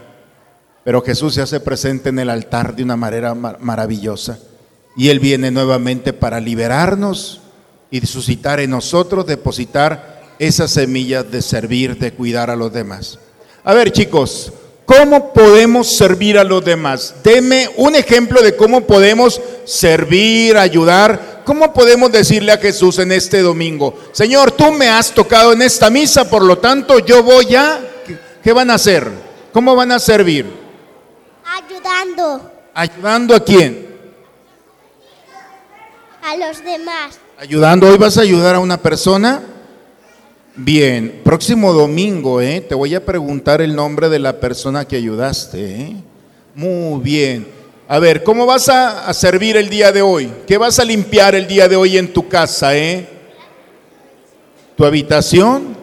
Pero 0.83 1.01
Jesús 1.01 1.33
se 1.33 1.41
hace 1.41 1.59
presente 1.59 2.09
en 2.09 2.19
el 2.19 2.29
altar 2.29 2.75
de 2.75 2.83
una 2.83 2.95
manera 2.95 3.33
maravillosa. 3.33 4.37
Y 4.95 5.09
Él 5.09 5.19
viene 5.19 5.49
nuevamente 5.49 6.13
para 6.13 6.39
liberarnos 6.39 7.41
y 7.89 7.99
suscitar 8.05 8.59
en 8.59 8.69
nosotros, 8.69 9.25
depositar 9.25 10.21
esas 10.37 10.69
semillas 10.69 11.31
de 11.31 11.41
servir, 11.41 11.97
de 11.97 12.13
cuidar 12.13 12.51
a 12.51 12.55
los 12.55 12.71
demás. 12.71 13.17
A 13.63 13.73
ver 13.73 13.91
chicos, 13.91 14.53
¿Cómo 14.87 15.33
podemos 15.33 15.97
servir 15.97 16.37
a 16.37 16.45
los 16.45 16.63
demás? 16.63 17.15
Deme 17.21 17.69
un 17.75 17.93
ejemplo 17.93 18.41
de 18.41 18.55
cómo 18.55 18.87
podemos 18.87 19.41
servir, 19.65 20.55
ayudar. 20.55 21.26
¿Cómo 21.47 21.71
podemos 21.71 22.11
decirle 22.11 22.51
a 22.51 22.57
Jesús 22.57 22.99
en 22.99 23.09
este 23.13 23.41
domingo, 23.41 23.97
Señor, 24.11 24.51
tú 24.51 24.69
me 24.73 24.89
has 24.89 25.13
tocado 25.13 25.53
en 25.53 25.61
esta 25.61 25.89
misa, 25.89 26.29
por 26.29 26.43
lo 26.43 26.57
tanto 26.57 26.99
yo 26.99 27.23
voy 27.23 27.55
a... 27.55 27.79
¿Qué 28.43 28.51
van 28.51 28.69
a 28.69 28.73
hacer? 28.73 29.09
¿Cómo 29.53 29.73
van 29.73 29.93
a 29.93 29.99
servir? 29.99 30.45
Ayudando. 31.45 32.51
¿Ayudando 32.73 33.33
a 33.33 33.39
quién? 33.39 33.87
A 36.21 36.35
los 36.35 36.61
demás. 36.61 37.17
¿Ayudando? 37.37 37.87
¿Hoy 37.87 37.97
vas 37.97 38.17
a 38.17 38.23
ayudar 38.23 38.55
a 38.55 38.59
una 38.59 38.81
persona? 38.81 39.41
Bien, 40.53 41.21
próximo 41.23 41.71
domingo, 41.71 42.41
¿eh? 42.41 42.59
te 42.59 42.75
voy 42.75 42.93
a 42.93 43.05
preguntar 43.05 43.61
el 43.61 43.73
nombre 43.73 44.09
de 44.09 44.19
la 44.19 44.41
persona 44.41 44.85
que 44.85 44.97
ayudaste. 44.97 45.81
¿eh? 45.81 45.95
Muy 46.55 46.99
bien. 47.01 47.56
A 47.89 47.99
ver, 47.99 48.21
¿cómo 48.23 48.45
vas 48.45 48.67
a, 48.67 49.13
servir 49.13 49.55
el 49.55 49.69
día 49.69 49.93
de 49.93 50.01
hoy? 50.01 50.29
¿Qué 50.45 50.57
vas 50.57 50.77
a 50.77 50.83
limpiar 50.83 51.35
el 51.35 51.47
día 51.47 51.69
de 51.69 51.77
hoy 51.77 51.97
en 51.97 52.11
tu 52.11 52.27
casa? 52.27 52.75
Eh? 52.75 53.07
¿Tu 54.75 54.83
habitación? 54.83 55.77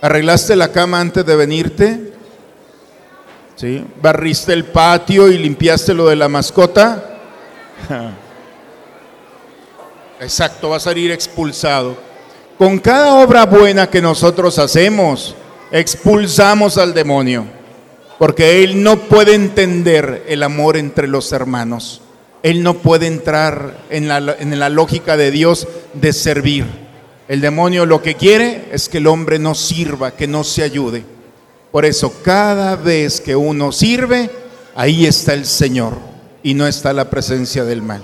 ¿Arreglaste 0.00 0.56
la 0.56 0.72
cama 0.72 1.00
antes 1.00 1.26
de 1.26 1.36
venirte? 1.36 2.12
¿Sí? 3.56 3.84
¿Barriste 4.00 4.54
el 4.54 4.64
patio 4.64 5.28
y 5.28 5.36
limpiaste 5.36 5.92
lo 5.92 6.08
de 6.08 6.16
la 6.16 6.28
mascota? 6.28 7.18
Exacto, 10.20 10.70
vas 10.70 10.86
a 10.86 10.90
salir 10.90 11.10
expulsado. 11.10 11.94
Con 12.56 12.78
cada 12.78 13.16
obra 13.16 13.44
buena 13.44 13.90
que 13.90 14.00
nosotros 14.00 14.58
hacemos, 14.58 15.34
expulsamos 15.70 16.78
al 16.78 16.94
demonio, 16.94 17.44
porque 18.18 18.64
él 18.64 18.82
no 18.82 18.98
puede 18.98 19.34
entender 19.34 20.24
el 20.28 20.42
amor 20.42 20.76
entre 20.76 21.06
los 21.06 21.32
hermanos. 21.32 22.00
Él 22.42 22.62
no 22.62 22.74
puede 22.74 23.06
entrar 23.06 23.78
en 23.90 24.08
la, 24.08 24.68
lógica 24.68 25.16
de 25.16 25.30
Dios 25.30 25.66
de 25.94 26.12
servir. 26.12 26.64
El 27.28 27.40
demonio 27.40 27.86
lo 27.86 28.02
que 28.02 28.14
quiere 28.14 28.68
es 28.72 28.88
que 28.88 28.98
el 28.98 29.06
hombre 29.06 29.38
no 29.38 29.54
sirva, 29.54 30.12
que 30.12 30.26
no 30.26 30.44
se 30.44 30.62
ayude. 30.62 31.04
Por 31.72 31.84
eso 31.84 32.12
cada 32.22 32.76
vez 32.76 33.20
que 33.20 33.34
uno 33.34 33.72
sirve, 33.72 34.30
ahí 34.74 35.06
está 35.06 35.34
el 35.34 35.44
Señor 35.44 35.94
y 36.42 36.54
no 36.54 36.66
está 36.66 36.92
la 36.92 37.10
presencia 37.10 37.64
del 37.64 37.82
mal. 37.82 38.02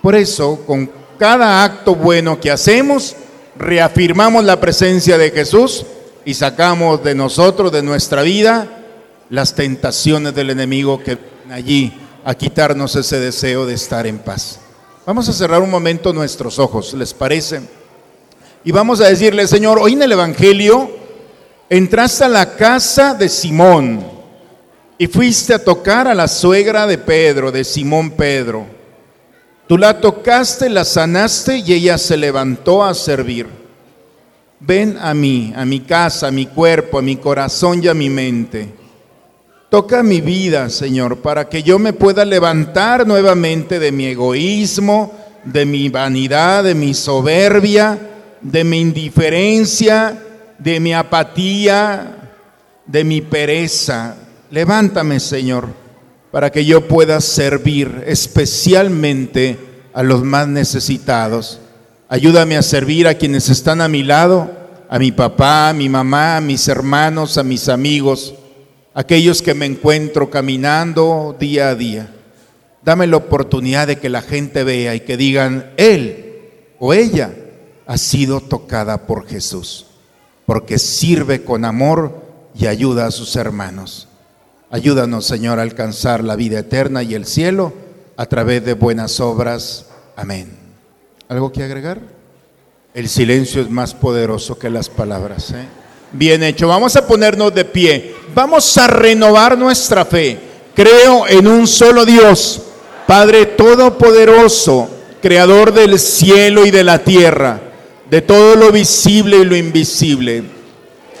Por 0.00 0.14
eso, 0.14 0.60
con 0.66 0.90
cada 1.18 1.62
acto 1.62 1.94
bueno 1.94 2.40
que 2.40 2.50
hacemos, 2.50 3.14
reafirmamos 3.58 4.44
la 4.44 4.58
presencia 4.60 5.18
de 5.18 5.30
Jesús 5.30 5.84
y 6.24 6.34
sacamos 6.34 7.04
de 7.04 7.14
nosotros, 7.14 7.70
de 7.70 7.82
nuestra 7.82 8.22
vida, 8.22 8.77
las 9.30 9.54
tentaciones 9.54 10.34
del 10.34 10.50
enemigo 10.50 11.02
que 11.02 11.16
vienen 11.16 11.52
allí 11.52 11.92
a 12.24 12.34
quitarnos 12.34 12.94
ese 12.96 13.20
deseo 13.20 13.66
de 13.66 13.74
estar 13.74 14.06
en 14.06 14.18
paz. 14.18 14.60
Vamos 15.06 15.28
a 15.28 15.32
cerrar 15.32 15.62
un 15.62 15.70
momento 15.70 16.12
nuestros 16.12 16.58
ojos, 16.58 16.92
¿les 16.94 17.14
parece? 17.14 17.62
Y 18.64 18.72
vamos 18.72 19.00
a 19.00 19.06
decirle, 19.06 19.46
Señor, 19.46 19.78
hoy 19.80 19.94
en 19.94 20.02
el 20.02 20.12
Evangelio 20.12 20.90
entraste 21.70 22.24
a 22.24 22.28
la 22.28 22.56
casa 22.56 23.14
de 23.14 23.28
Simón 23.28 24.04
y 24.98 25.06
fuiste 25.06 25.54
a 25.54 25.64
tocar 25.64 26.08
a 26.08 26.14
la 26.14 26.28
suegra 26.28 26.86
de 26.86 26.98
Pedro, 26.98 27.52
de 27.52 27.64
Simón 27.64 28.10
Pedro. 28.10 28.66
Tú 29.66 29.78
la 29.78 30.00
tocaste, 30.00 30.68
la 30.68 30.84
sanaste 30.84 31.58
y 31.58 31.72
ella 31.72 31.98
se 31.98 32.16
levantó 32.16 32.84
a 32.84 32.94
servir. 32.94 33.46
Ven 34.60 34.98
a 35.00 35.14
mí, 35.14 35.52
a 35.54 35.64
mi 35.64 35.80
casa, 35.80 36.28
a 36.28 36.32
mi 36.32 36.46
cuerpo, 36.46 36.98
a 36.98 37.02
mi 37.02 37.16
corazón 37.16 37.82
y 37.82 37.88
a 37.88 37.94
mi 37.94 38.10
mente. 38.10 38.68
Toca 39.70 40.02
mi 40.02 40.22
vida, 40.22 40.70
Señor, 40.70 41.18
para 41.18 41.50
que 41.50 41.62
yo 41.62 41.78
me 41.78 41.92
pueda 41.92 42.24
levantar 42.24 43.06
nuevamente 43.06 43.78
de 43.78 43.92
mi 43.92 44.06
egoísmo, 44.06 45.12
de 45.44 45.66
mi 45.66 45.90
vanidad, 45.90 46.64
de 46.64 46.74
mi 46.74 46.94
soberbia, 46.94 47.98
de 48.40 48.64
mi 48.64 48.80
indiferencia, 48.80 50.18
de 50.58 50.80
mi 50.80 50.94
apatía, 50.94 52.32
de 52.86 53.04
mi 53.04 53.20
pereza. 53.20 54.16
Levántame, 54.50 55.20
Señor, 55.20 55.68
para 56.30 56.50
que 56.50 56.64
yo 56.64 56.88
pueda 56.88 57.20
servir 57.20 58.04
especialmente 58.06 59.58
a 59.92 60.02
los 60.02 60.24
más 60.24 60.48
necesitados. 60.48 61.60
Ayúdame 62.08 62.56
a 62.56 62.62
servir 62.62 63.06
a 63.06 63.14
quienes 63.14 63.50
están 63.50 63.82
a 63.82 63.88
mi 63.88 64.02
lado, 64.02 64.50
a 64.88 64.98
mi 64.98 65.12
papá, 65.12 65.68
a 65.68 65.74
mi 65.74 65.90
mamá, 65.90 66.38
a 66.38 66.40
mis 66.40 66.66
hermanos, 66.68 67.36
a 67.36 67.42
mis 67.42 67.68
amigos, 67.68 68.34
aquellos 68.98 69.42
que 69.42 69.54
me 69.54 69.64
encuentro 69.64 70.28
caminando 70.28 71.36
día 71.38 71.68
a 71.68 71.76
día. 71.76 72.12
Dame 72.82 73.06
la 73.06 73.18
oportunidad 73.18 73.86
de 73.86 74.00
que 74.00 74.08
la 74.08 74.22
gente 74.22 74.64
vea 74.64 74.96
y 74.96 75.00
que 75.00 75.16
digan, 75.16 75.70
él 75.76 76.40
o 76.80 76.92
ella 76.92 77.32
ha 77.86 77.96
sido 77.96 78.40
tocada 78.40 79.06
por 79.06 79.28
Jesús, 79.28 79.86
porque 80.46 80.80
sirve 80.80 81.44
con 81.44 81.64
amor 81.64 82.24
y 82.56 82.66
ayuda 82.66 83.06
a 83.06 83.12
sus 83.12 83.36
hermanos. 83.36 84.08
Ayúdanos, 84.68 85.26
Señor, 85.26 85.60
a 85.60 85.62
alcanzar 85.62 86.24
la 86.24 86.34
vida 86.34 86.58
eterna 86.58 87.04
y 87.04 87.14
el 87.14 87.24
cielo 87.24 87.72
a 88.16 88.26
través 88.26 88.64
de 88.64 88.72
buenas 88.74 89.20
obras. 89.20 89.86
Amén. 90.16 90.56
¿Algo 91.28 91.52
que 91.52 91.62
agregar? 91.62 92.00
El 92.94 93.08
silencio 93.08 93.62
es 93.62 93.70
más 93.70 93.94
poderoso 93.94 94.58
que 94.58 94.70
las 94.70 94.88
palabras. 94.88 95.52
¿eh? 95.52 95.68
Bien 96.12 96.42
hecho. 96.42 96.68
Vamos 96.68 96.96
a 96.96 97.06
ponernos 97.06 97.54
de 97.54 97.64
pie. 97.64 98.14
Vamos 98.34 98.76
a 98.78 98.86
renovar 98.86 99.56
nuestra 99.58 100.04
fe. 100.04 100.38
Creo 100.74 101.26
en 101.26 101.48
un 101.48 101.66
solo 101.66 102.04
Dios, 102.04 102.60
Padre 103.06 103.46
Todopoderoso, 103.46 104.88
Creador 105.20 105.72
del 105.72 105.98
cielo 105.98 106.64
y 106.64 106.70
de 106.70 106.84
la 106.84 107.00
tierra, 107.00 107.60
de 108.08 108.22
todo 108.22 108.54
lo 108.54 108.70
visible 108.70 109.38
y 109.38 109.44
lo 109.44 109.56
invisible. 109.56 110.44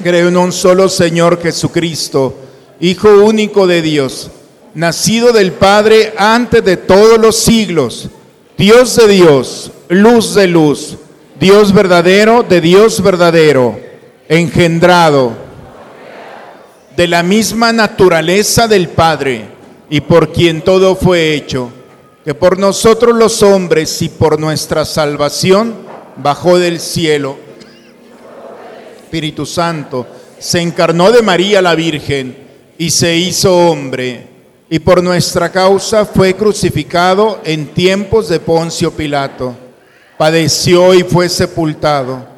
Creo 0.00 0.28
en 0.28 0.36
un 0.36 0.52
solo 0.52 0.88
Señor 0.88 1.42
Jesucristo, 1.42 2.36
Hijo 2.78 3.08
único 3.24 3.66
de 3.66 3.82
Dios, 3.82 4.30
nacido 4.74 5.32
del 5.32 5.50
Padre 5.50 6.14
antes 6.16 6.64
de 6.64 6.76
todos 6.76 7.18
los 7.18 7.36
siglos, 7.36 8.08
Dios 8.56 8.94
de 8.94 9.08
Dios, 9.08 9.72
luz 9.88 10.34
de 10.36 10.46
luz, 10.46 10.96
Dios 11.40 11.72
verdadero 11.72 12.44
de 12.48 12.60
Dios 12.60 13.02
verdadero, 13.02 13.87
engendrado 14.28 15.32
de 16.94 17.08
la 17.08 17.22
misma 17.22 17.72
naturaleza 17.72 18.68
del 18.68 18.88
Padre 18.88 19.46
y 19.88 20.02
por 20.02 20.32
quien 20.32 20.60
todo 20.62 20.96
fue 20.96 21.34
hecho, 21.34 21.70
que 22.24 22.34
por 22.34 22.58
nosotros 22.58 23.16
los 23.16 23.42
hombres 23.42 24.02
y 24.02 24.10
por 24.10 24.38
nuestra 24.38 24.84
salvación 24.84 25.74
bajó 26.16 26.58
del 26.58 26.78
cielo. 26.78 27.38
Espíritu 28.98 29.46
Santo 29.46 30.06
se 30.38 30.60
encarnó 30.60 31.10
de 31.10 31.22
María 31.22 31.62
la 31.62 31.74
Virgen 31.74 32.36
y 32.76 32.90
se 32.90 33.16
hizo 33.16 33.56
hombre, 33.70 34.26
y 34.68 34.78
por 34.78 35.02
nuestra 35.02 35.50
causa 35.50 36.04
fue 36.04 36.34
crucificado 36.34 37.40
en 37.44 37.68
tiempos 37.68 38.28
de 38.28 38.38
Poncio 38.38 38.92
Pilato. 38.92 39.56
Padeció 40.18 40.92
y 40.92 41.02
fue 41.04 41.28
sepultado. 41.28 42.37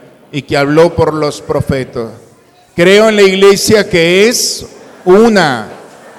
y 0.31 0.43
que 0.43 0.57
habló 0.57 0.95
por 0.95 1.13
los 1.13 1.41
profetas. 1.41 2.09
Creo 2.75 3.09
en 3.09 3.15
la 3.15 3.23
iglesia 3.23 3.89
que 3.89 4.27
es 4.27 4.65
una, 5.05 5.67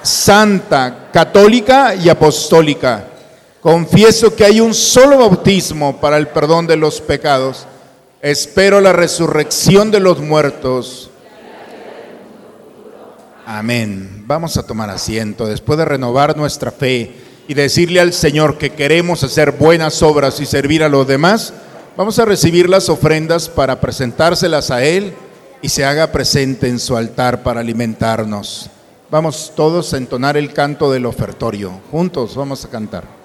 santa, 0.01 1.09
católica 1.11 1.95
y 1.95 2.09
apostólica. 2.09 3.07
Confieso 3.61 4.35
que 4.35 4.45
hay 4.45 4.59
un 4.59 4.73
solo 4.73 5.17
bautismo 5.17 5.99
para 5.99 6.17
el 6.17 6.27
perdón 6.27 6.67
de 6.67 6.75
los 6.75 7.01
pecados. 7.01 7.65
Espero 8.21 8.81
la 8.81 8.93
resurrección 8.93 9.91
de 9.91 9.99
los 9.99 10.19
muertos 10.19 11.09
Amén. 13.45 14.23
Vamos 14.25 14.55
a 14.55 14.65
tomar 14.65 14.89
asiento 14.89 15.45
después 15.45 15.77
de 15.77 15.83
renovar 15.83 16.37
nuestra 16.37 16.71
fe 16.71 17.11
y 17.45 17.53
decirle 17.53 17.99
al 17.99 18.13
Señor 18.13 18.57
que 18.57 18.69
queremos 18.69 19.21
hacer 19.21 19.51
buenas 19.51 20.01
obras 20.01 20.39
y 20.39 20.45
servir 20.45 20.81
a 20.81 20.87
los 20.87 21.05
demás. 21.05 21.53
Vamos 21.95 22.17
a 22.17 22.25
recibir 22.25 22.69
las 22.69 22.89
ofrendas 22.89 23.47
para 23.47 23.79
presentárselas 23.79 24.71
a 24.71 24.83
Él 24.83 25.13
y 25.61 25.69
se 25.69 25.85
haga 25.85 26.11
presente 26.11 26.67
en 26.67 26.79
su 26.79 26.97
altar 26.97 27.43
para 27.43 27.59
alimentarnos. 27.59 28.71
Vamos 29.11 29.53
todos 29.55 29.93
a 29.93 29.97
entonar 29.97 30.35
el 30.35 30.53
canto 30.53 30.91
del 30.91 31.05
ofertorio. 31.05 31.81
Juntos 31.91 32.35
vamos 32.35 32.65
a 32.65 32.69
cantar. 32.69 33.22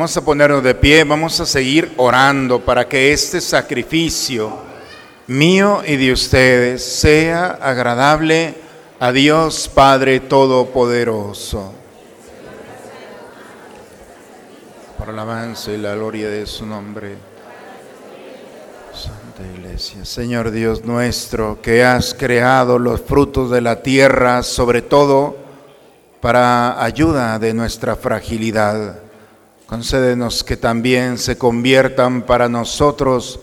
Vamos 0.00 0.16
a 0.16 0.24
ponernos 0.24 0.62
de 0.62 0.74
pie, 0.74 1.04
vamos 1.04 1.38
a 1.40 1.44
seguir 1.44 1.92
orando 1.98 2.58
para 2.58 2.88
que 2.88 3.12
este 3.12 3.38
sacrificio 3.38 4.50
mío 5.26 5.82
y 5.86 5.96
de 5.96 6.10
ustedes, 6.10 6.82
sea 6.82 7.58
agradable 7.60 8.54
a 8.98 9.12
Dios 9.12 9.68
Padre 9.68 10.20
Todopoderoso. 10.20 11.74
Por 14.96 15.10
el 15.10 15.18
avance 15.18 15.74
y 15.74 15.76
la 15.76 15.94
gloria 15.94 16.30
de 16.30 16.46
su 16.46 16.64
nombre. 16.64 17.16
Santa 18.94 19.42
Iglesia, 19.54 20.06
Señor 20.06 20.50
Dios 20.50 20.82
nuestro, 20.82 21.60
que 21.60 21.84
has 21.84 22.14
creado 22.14 22.78
los 22.78 23.02
frutos 23.02 23.50
de 23.50 23.60
la 23.60 23.82
tierra, 23.82 24.42
sobre 24.44 24.80
todo 24.80 25.36
para 26.22 26.82
ayuda 26.82 27.38
de 27.38 27.52
nuestra 27.52 27.96
fragilidad. 27.96 29.09
Concédenos 29.70 30.42
que 30.42 30.56
también 30.56 31.16
se 31.16 31.38
conviertan 31.38 32.22
para 32.22 32.48
nosotros 32.48 33.38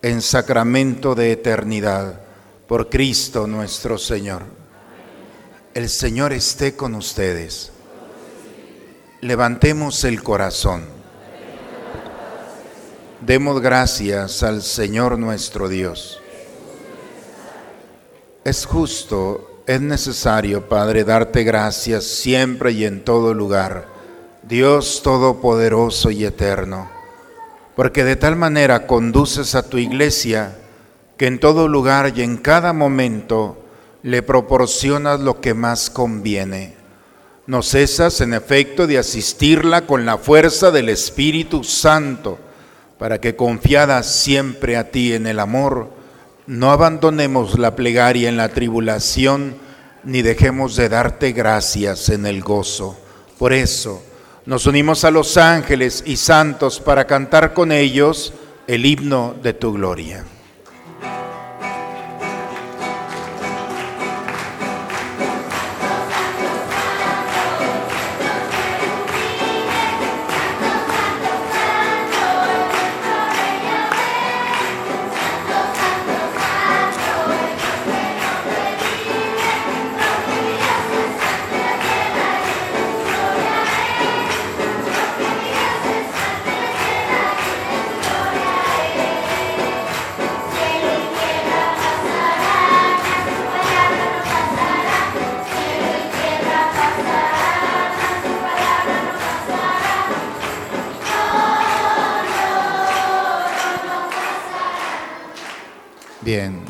en 0.00 0.22
sacramento 0.22 1.16
de 1.16 1.32
eternidad. 1.32 2.20
Por 2.68 2.88
Cristo 2.88 3.48
nuestro 3.48 3.98
Señor. 3.98 4.42
El 5.74 5.88
Señor 5.88 6.32
esté 6.32 6.76
con 6.76 6.94
ustedes. 6.94 7.72
Levantemos 9.22 10.04
el 10.04 10.22
corazón. 10.22 10.84
Demos 13.20 13.60
gracias 13.60 14.44
al 14.44 14.62
Señor 14.62 15.18
nuestro 15.18 15.68
Dios. 15.68 16.20
Es 18.44 18.66
justo, 18.66 19.64
es 19.66 19.80
necesario, 19.80 20.68
Padre, 20.68 21.02
darte 21.02 21.42
gracias 21.42 22.04
siempre 22.04 22.70
y 22.70 22.84
en 22.84 23.04
todo 23.04 23.34
lugar, 23.34 23.91
Dios 24.42 25.02
Todopoderoso 25.04 26.10
y 26.10 26.24
Eterno, 26.24 26.90
porque 27.76 28.02
de 28.02 28.16
tal 28.16 28.34
manera 28.34 28.88
conduces 28.88 29.54
a 29.54 29.62
tu 29.62 29.78
iglesia 29.78 30.58
que 31.16 31.28
en 31.28 31.38
todo 31.38 31.68
lugar 31.68 32.12
y 32.16 32.22
en 32.22 32.36
cada 32.38 32.72
momento 32.72 33.64
le 34.02 34.20
proporcionas 34.22 35.20
lo 35.20 35.40
que 35.40 35.54
más 35.54 35.90
conviene. 35.90 36.74
No 37.46 37.62
cesas, 37.62 38.20
en 38.20 38.34
efecto, 38.34 38.88
de 38.88 38.98
asistirla 38.98 39.86
con 39.86 40.04
la 40.04 40.18
fuerza 40.18 40.72
del 40.72 40.88
Espíritu 40.88 41.62
Santo, 41.62 42.38
para 42.98 43.20
que 43.20 43.36
confiada 43.36 44.02
siempre 44.02 44.76
a 44.76 44.90
ti 44.90 45.12
en 45.12 45.28
el 45.28 45.38
amor, 45.38 45.90
no 46.48 46.72
abandonemos 46.72 47.60
la 47.60 47.76
plegaria 47.76 48.28
en 48.28 48.36
la 48.36 48.48
tribulación, 48.48 49.54
ni 50.02 50.22
dejemos 50.22 50.74
de 50.74 50.88
darte 50.88 51.30
gracias 51.30 52.08
en 52.08 52.26
el 52.26 52.42
gozo. 52.42 52.98
Por 53.38 53.52
eso 53.52 54.02
nos 54.44 54.66
unimos 54.66 55.04
a 55.04 55.10
los 55.10 55.36
ángeles 55.36 56.02
y 56.06 56.16
santos 56.16 56.80
para 56.80 57.06
cantar 57.06 57.54
con 57.54 57.70
ellos 57.70 58.32
el 58.66 58.86
himno 58.86 59.34
de 59.42 59.52
tu 59.52 59.72
gloria. 59.72 60.24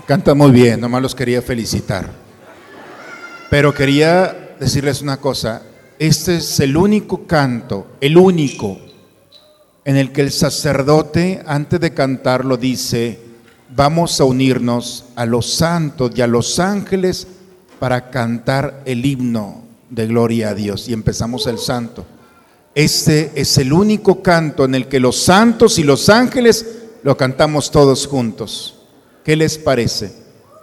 Canta 0.07 0.35
muy 0.35 0.51
bien, 0.51 0.81
nomás 0.81 1.03
los 1.03 1.15
quería 1.15 1.43
felicitar. 1.43 2.11
Pero 3.51 3.75
quería 3.75 4.55
decirles 4.59 5.03
una 5.03 5.19
cosa, 5.19 5.62
este 5.99 6.37
es 6.37 6.61
el 6.61 6.77
único 6.77 7.27
canto, 7.27 7.87
el 8.01 8.17
único, 8.17 8.79
en 9.85 9.97
el 9.97 10.12
que 10.12 10.23
el 10.23 10.33
sacerdote 10.33 11.43
antes 11.47 11.81
de 11.81 11.93
cantarlo 11.93 12.57
dice, 12.57 13.19
vamos 13.75 14.21
a 14.21 14.25
unirnos 14.25 15.05
a 15.17 15.27
los 15.27 15.53
santos 15.55 16.12
y 16.15 16.23
a 16.23 16.27
los 16.27 16.59
ángeles 16.59 17.27
para 17.79 18.11
cantar 18.11 18.83
el 18.85 19.05
himno 19.05 19.65
de 19.91 20.07
gloria 20.07 20.51
a 20.51 20.55
Dios. 20.55 20.88
Y 20.88 20.93
empezamos 20.93 21.47
el 21.47 21.59
santo. 21.59 22.07
Este 22.75 23.33
es 23.35 23.59
el 23.59 23.73
único 23.73 24.23
canto 24.23 24.65
en 24.65 24.75
el 24.75 24.88
que 24.88 25.01
los 25.01 25.17
santos 25.21 25.79
y 25.79 25.85
los 25.85 26.09
ángeles 26.09 26.65
lo 27.03 27.17
cantamos 27.17 27.71
todos 27.71 28.07
juntos. 28.07 28.72
¿Qué 29.25 29.37
les 29.37 29.59
parece? 29.59 30.13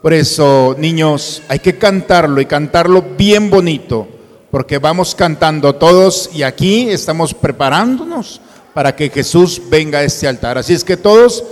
Por 0.01 0.13
eso, 0.13 0.75
niños, 0.77 1.41
hay 1.47 1.59
que 1.59 1.77
cantarlo 1.77 2.39
y 2.41 2.45
cantarlo 2.45 3.01
bien 3.17 3.49
bonito, 3.49 4.07
porque 4.51 4.77
vamos 4.77 5.15
cantando 5.15 5.75
todos 5.75 6.29
y 6.33 6.43
aquí 6.43 6.89
estamos 6.89 7.33
preparándonos 7.33 8.41
para 8.73 8.95
que 8.95 9.09
Jesús 9.09 9.61
venga 9.69 9.99
a 9.99 10.03
este 10.03 10.27
altar. 10.27 10.57
Así 10.57 10.73
es 10.73 10.83
que 10.83 10.97
todos 10.97 11.43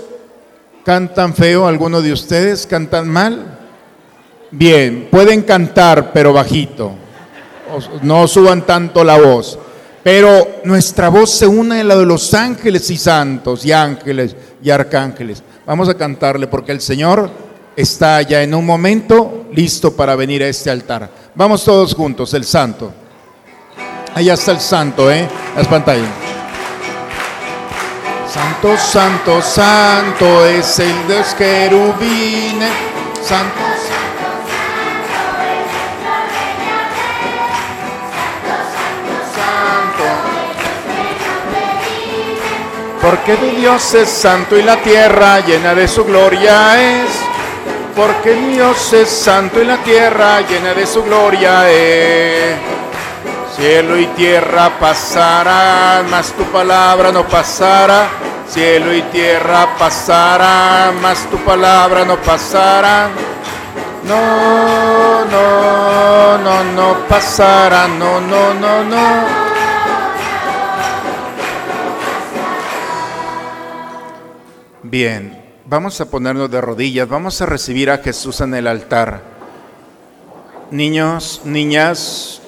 cantan 0.85 1.33
feo, 1.33 1.67
algunos 1.67 2.03
de 2.03 2.13
ustedes 2.13 2.65
cantan 2.65 3.09
mal. 3.09 3.59
Bien, 4.51 5.09
pueden 5.11 5.41
cantar, 5.41 6.11
pero 6.13 6.31
bajito. 6.31 6.93
No 8.01 8.27
suban 8.27 8.65
tanto 8.65 9.03
la 9.03 9.17
voz. 9.17 9.59
Pero 10.03 10.61
nuestra 10.63 11.09
voz 11.09 11.31
se 11.31 11.45
une 11.45 11.81
a 11.81 11.83
la 11.83 11.97
de 11.97 12.05
los 12.05 12.33
ángeles 12.33 12.89
y 12.89 12.97
santos 12.97 13.65
y 13.65 13.73
ángeles 13.73 14.33
y 14.63 14.69
arcángeles. 14.69 15.43
Vamos 15.67 15.89
a 15.89 15.95
cantarle 15.95 16.47
porque 16.47 16.71
el 16.71 16.79
Señor 16.79 17.29
está 17.75 18.21
ya 18.21 18.41
en 18.41 18.53
un 18.53 18.65
momento 18.65 19.47
listo 19.51 19.93
para 19.93 20.15
venir 20.15 20.41
a 20.41 20.47
este 20.47 20.71
altar. 20.71 21.11
Vamos 21.35 21.65
todos 21.65 21.93
juntos, 21.93 22.33
el 22.33 22.45
santo. 22.45 22.93
Allá 24.15 24.35
está 24.35 24.53
el 24.53 24.61
santo, 24.61 25.11
¿eh? 25.11 25.27
Las 25.57 25.67
pantallas. 25.67 26.07
Santo, 28.31 28.77
santo, 28.77 29.41
santo 29.41 30.45
es 30.45 30.79
el 30.79 31.05
Dios 31.05 31.35
querubines. 31.37 32.71
Santo, 33.21 33.59
Porque 43.09 43.37
mi 43.37 43.51
Dios 43.51 43.93
es 43.93 44.09
santo 44.09 44.57
y 44.57 44.63
la 44.63 44.75
tierra 44.83 45.39
llena 45.39 45.73
de 45.73 45.87
su 45.87 46.03
gloria 46.03 46.77
es. 46.77 47.09
Porque 47.95 48.35
mi 48.35 48.55
Dios 48.55 48.91
es 48.91 49.07
santo 49.07 49.61
y 49.61 49.65
la 49.65 49.77
tierra 49.77 50.41
llena 50.41 50.73
de 50.73 50.85
su 50.85 51.01
gloria 51.03 51.69
es. 51.69 52.57
Cielo 53.55 53.97
y 53.97 54.07
tierra 54.07 54.77
pasarán, 54.77 56.09
mas 56.09 56.33
tu 56.33 56.43
palabra 56.51 57.13
no 57.13 57.25
pasará. 57.25 58.09
Cielo 58.49 58.93
y 58.93 59.01
tierra 59.03 59.69
pasarán, 59.79 61.01
mas 61.01 61.19
tu 61.29 61.37
palabra 61.37 62.03
no 62.03 62.17
pasará. 62.17 63.07
No, 64.03 65.23
no, 65.31 66.37
no, 66.39 66.63
no 66.75 67.07
pasará, 67.07 67.87
no, 67.87 68.19
no, 68.19 68.53
no, 68.53 68.83
no. 68.83 69.46
Bien, 74.89 75.37
vamos 75.65 75.99
a 75.99 76.09
ponernos 76.09 76.49
de 76.49 76.61
rodillas, 76.61 77.09
vamos 77.09 77.41
a 77.41 77.45
recibir 77.45 77.91
a 77.91 77.97
Jesús 77.97 78.39
en 78.39 78.53
el 78.53 78.67
altar. 78.67 79.21
Niños, 80.71 81.41
niñas, 81.43 82.41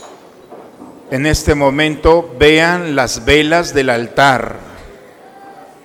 en 1.11 1.25
este 1.25 1.53
momento 1.53 2.33
vean 2.39 2.95
las 2.95 3.25
velas 3.25 3.73
del 3.73 3.89
altar. 3.89 4.55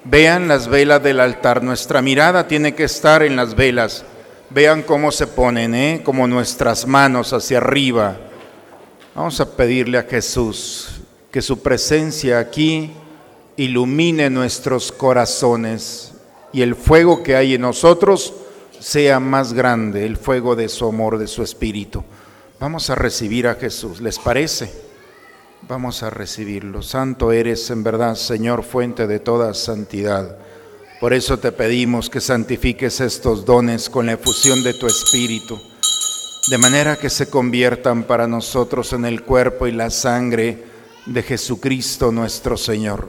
Vean 0.05 0.47
las 0.47 0.69
velas 0.69 1.03
del 1.03 1.19
altar. 1.19 1.61
Nuestra 1.61 2.01
mirada 2.01 2.47
tiene 2.47 2.73
que 2.73 2.85
estar 2.85 3.25
en 3.25 3.35
las 3.35 3.57
velas. 3.57 4.05
Vean 4.51 4.83
cómo 4.83 5.11
se 5.11 5.27
ponen, 5.27 5.75
¿eh? 5.75 6.03
como 6.05 6.29
nuestras 6.29 6.87
manos 6.87 7.33
hacia 7.33 7.59
arriba. 7.59 8.17
Vamos 9.13 9.41
a 9.41 9.57
pedirle 9.57 9.99
a 9.99 10.05
Jesús 10.05 11.01
que 11.33 11.43
su 11.43 11.61
presencia 11.61 12.39
aquí 12.39 12.93
ilumine 13.57 14.31
nuestros 14.31 14.93
corazones 14.93 16.14
y 16.55 16.63
el 16.63 16.77
fuego 16.77 17.23
que 17.23 17.35
hay 17.35 17.55
en 17.55 17.63
nosotros 17.63 18.33
sea 18.79 19.19
más 19.19 19.53
grande, 19.53 20.07
el 20.07 20.17
fuego 20.17 20.55
de 20.55 20.69
su 20.69 20.87
amor, 20.87 21.19
de 21.19 21.27
su 21.27 21.43
espíritu. 21.43 22.05
Vamos 22.61 22.89
a 22.91 22.95
recibir 22.95 23.49
a 23.49 23.57
Jesús, 23.57 24.01
¿les 24.01 24.21
parece? 24.21 24.71
Vamos 25.69 26.03
a 26.05 26.11
recibirlo. 26.11 26.81
Santo 26.81 27.33
eres 27.33 27.71
en 27.71 27.83
verdad, 27.83 28.15
Señor, 28.15 28.63
fuente 28.63 29.09
de 29.09 29.19
toda 29.19 29.53
santidad. 29.53 30.39
Por 31.01 31.13
eso 31.13 31.39
te 31.39 31.51
pedimos 31.51 32.09
que 32.09 32.21
santifiques 32.21 33.01
estos 33.01 33.45
dones 33.45 33.91
con 33.91 34.07
la 34.07 34.13
efusión 34.13 34.63
de 34.63 34.75
tu 34.75 34.87
Espíritu, 34.87 35.61
de 36.51 36.59
manera 36.59 36.97
que 36.97 37.11
se 37.11 37.29
conviertan 37.29 38.05
para 38.05 38.29
nosotros 38.29 38.93
en 38.93 39.05
el 39.07 39.25
cuerpo 39.25 39.67
y 39.67 39.73
la 39.73 39.91
sangre 39.91 40.63
de 41.07 41.23
Jesucristo 41.23 42.13
nuestro 42.13 42.57
Señor, 42.57 43.09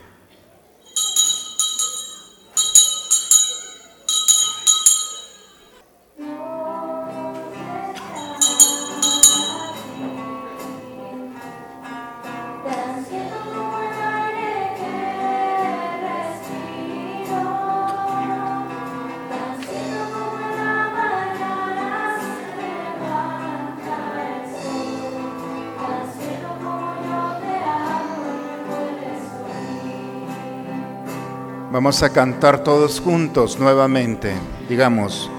Vamos 31.81 32.03
a 32.03 32.13
cantar 32.13 32.59
todos 32.59 33.01
juntos 33.01 33.57
nuevamente. 33.57 34.35
Digamos, 34.69 35.31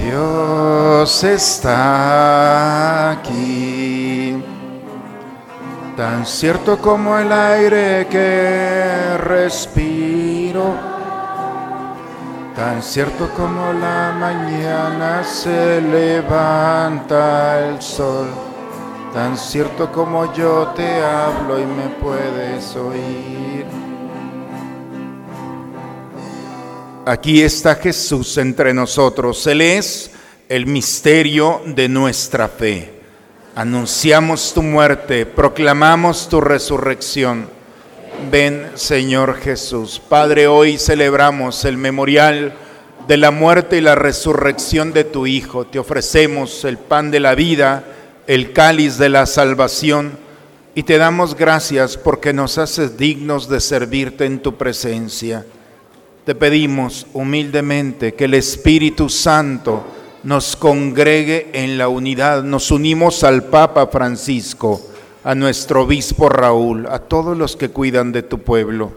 Dios 0.00 1.24
está 1.24 3.10
aquí, 3.10 4.40
tan 5.96 6.24
cierto 6.24 6.78
como 6.78 7.18
el 7.18 7.32
aire 7.32 8.06
que 8.08 9.18
respiro, 9.24 10.72
tan 12.54 12.80
cierto 12.80 13.28
como 13.36 13.72
la 13.72 14.14
mañana 14.20 15.24
se 15.24 15.80
levanta 15.80 17.58
el 17.58 17.82
sol, 17.82 18.28
tan 19.12 19.36
cierto 19.36 19.90
como 19.90 20.32
yo 20.32 20.72
te 20.76 21.04
hablo 21.04 21.58
y 21.58 21.66
me 21.66 21.88
puedes 22.00 22.76
oír. 22.76 23.91
Aquí 27.04 27.42
está 27.42 27.74
Jesús 27.74 28.38
entre 28.38 28.72
nosotros. 28.72 29.44
Él 29.48 29.60
es 29.60 30.12
el 30.48 30.66
misterio 30.66 31.60
de 31.66 31.88
nuestra 31.88 32.46
fe. 32.46 32.92
Anunciamos 33.56 34.54
tu 34.54 34.62
muerte, 34.62 35.26
proclamamos 35.26 36.28
tu 36.28 36.40
resurrección. 36.40 37.48
Ven, 38.30 38.70
Señor 38.76 39.40
Jesús. 39.40 40.00
Padre, 40.08 40.46
hoy 40.46 40.78
celebramos 40.78 41.64
el 41.64 41.76
memorial 41.76 42.54
de 43.08 43.16
la 43.16 43.32
muerte 43.32 43.78
y 43.78 43.80
la 43.80 43.96
resurrección 43.96 44.92
de 44.92 45.02
tu 45.02 45.26
Hijo. 45.26 45.66
Te 45.66 45.80
ofrecemos 45.80 46.64
el 46.64 46.78
pan 46.78 47.10
de 47.10 47.18
la 47.18 47.34
vida, 47.34 47.82
el 48.28 48.52
cáliz 48.52 48.96
de 48.96 49.08
la 49.08 49.26
salvación, 49.26 50.12
y 50.76 50.84
te 50.84 50.98
damos 50.98 51.34
gracias 51.34 51.96
porque 51.96 52.32
nos 52.32 52.58
haces 52.58 52.96
dignos 52.96 53.48
de 53.48 53.60
servirte 53.60 54.24
en 54.24 54.38
tu 54.38 54.56
presencia 54.56 55.44
te 56.24 56.34
pedimos 56.34 57.06
humildemente 57.12 58.14
que 58.14 58.24
el 58.24 58.34
Espíritu 58.34 59.08
Santo 59.08 59.84
nos 60.22 60.54
congregue 60.54 61.50
en 61.52 61.78
la 61.78 61.88
unidad. 61.88 62.44
Nos 62.44 62.70
unimos 62.70 63.24
al 63.24 63.44
Papa 63.44 63.88
Francisco, 63.88 64.80
a 65.24 65.34
nuestro 65.34 65.82
obispo 65.82 66.28
Raúl, 66.28 66.86
a 66.86 67.00
todos 67.00 67.36
los 67.36 67.56
que 67.56 67.70
cuidan 67.70 68.12
de 68.12 68.22
tu 68.22 68.38
pueblo. 68.38 68.92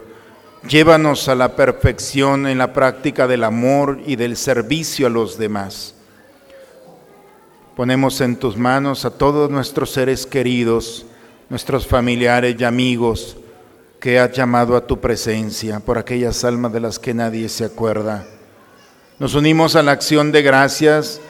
Llévanos 0.68 1.28
a 1.28 1.34
la 1.34 1.54
perfección 1.56 2.46
en 2.46 2.58
la 2.58 2.72
práctica 2.72 3.26
del 3.26 3.44
amor 3.44 4.00
y 4.06 4.16
del 4.16 4.36
servicio 4.36 5.08
a 5.08 5.10
los 5.10 5.38
demás. 5.38 5.94
Ponemos 7.76 8.20
en 8.20 8.36
tus 8.36 8.56
manos 8.56 9.04
a 9.04 9.10
todos 9.10 9.50
nuestros 9.50 9.90
seres 9.90 10.26
queridos, 10.26 11.06
nuestros 11.48 11.86
familiares 11.86 12.56
y 12.58 12.64
amigos, 12.64 13.36
que 14.06 14.20
has 14.20 14.30
llamado 14.30 14.76
a 14.76 14.86
tu 14.86 15.00
presencia, 15.00 15.80
por 15.80 15.98
aquellas 15.98 16.44
almas 16.44 16.72
de 16.72 16.78
las 16.78 17.00
que 17.00 17.12
nadie 17.12 17.48
se 17.48 17.64
acuerda. 17.64 18.24
Nos 19.18 19.34
unimos 19.34 19.74
a 19.74 19.82
la 19.82 19.90
acción 19.90 20.30
de 20.30 20.42
gracias 20.42 21.20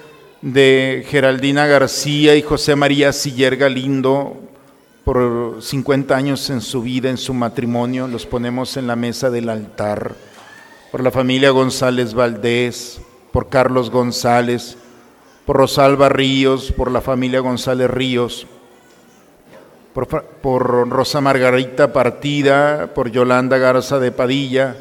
de 0.42 1.02
Geraldina 1.08 1.66
García 1.66 2.36
y 2.36 2.42
José 2.42 2.76
María 2.76 3.14
Siller 3.14 3.56
Galindo 3.56 4.36
por 5.06 5.56
50 5.62 6.14
años 6.14 6.50
en 6.50 6.60
su 6.60 6.82
vida, 6.82 7.08
en 7.08 7.16
su 7.16 7.32
matrimonio. 7.32 8.08
Los 8.08 8.26
ponemos 8.26 8.76
en 8.76 8.86
la 8.86 8.94
mesa 8.94 9.30
del 9.30 9.48
altar. 9.48 10.14
Por 10.92 11.02
la 11.02 11.10
familia 11.10 11.52
González 11.52 12.12
Valdés, 12.12 13.00
por 13.32 13.48
Carlos 13.48 13.88
González, 13.88 14.76
por 15.46 15.56
Rosalba 15.56 16.10
Ríos, 16.10 16.72
por 16.72 16.90
la 16.90 17.00
familia 17.00 17.40
González 17.40 17.88
Ríos, 17.88 18.46
por, 19.96 20.90
Rosa 20.90 21.22
Margarita 21.22 21.90
Partida, 21.90 22.92
por 22.94 23.10
Yolanda 23.10 23.56
Garza 23.56 23.98
de 23.98 24.12
Padilla, 24.12 24.76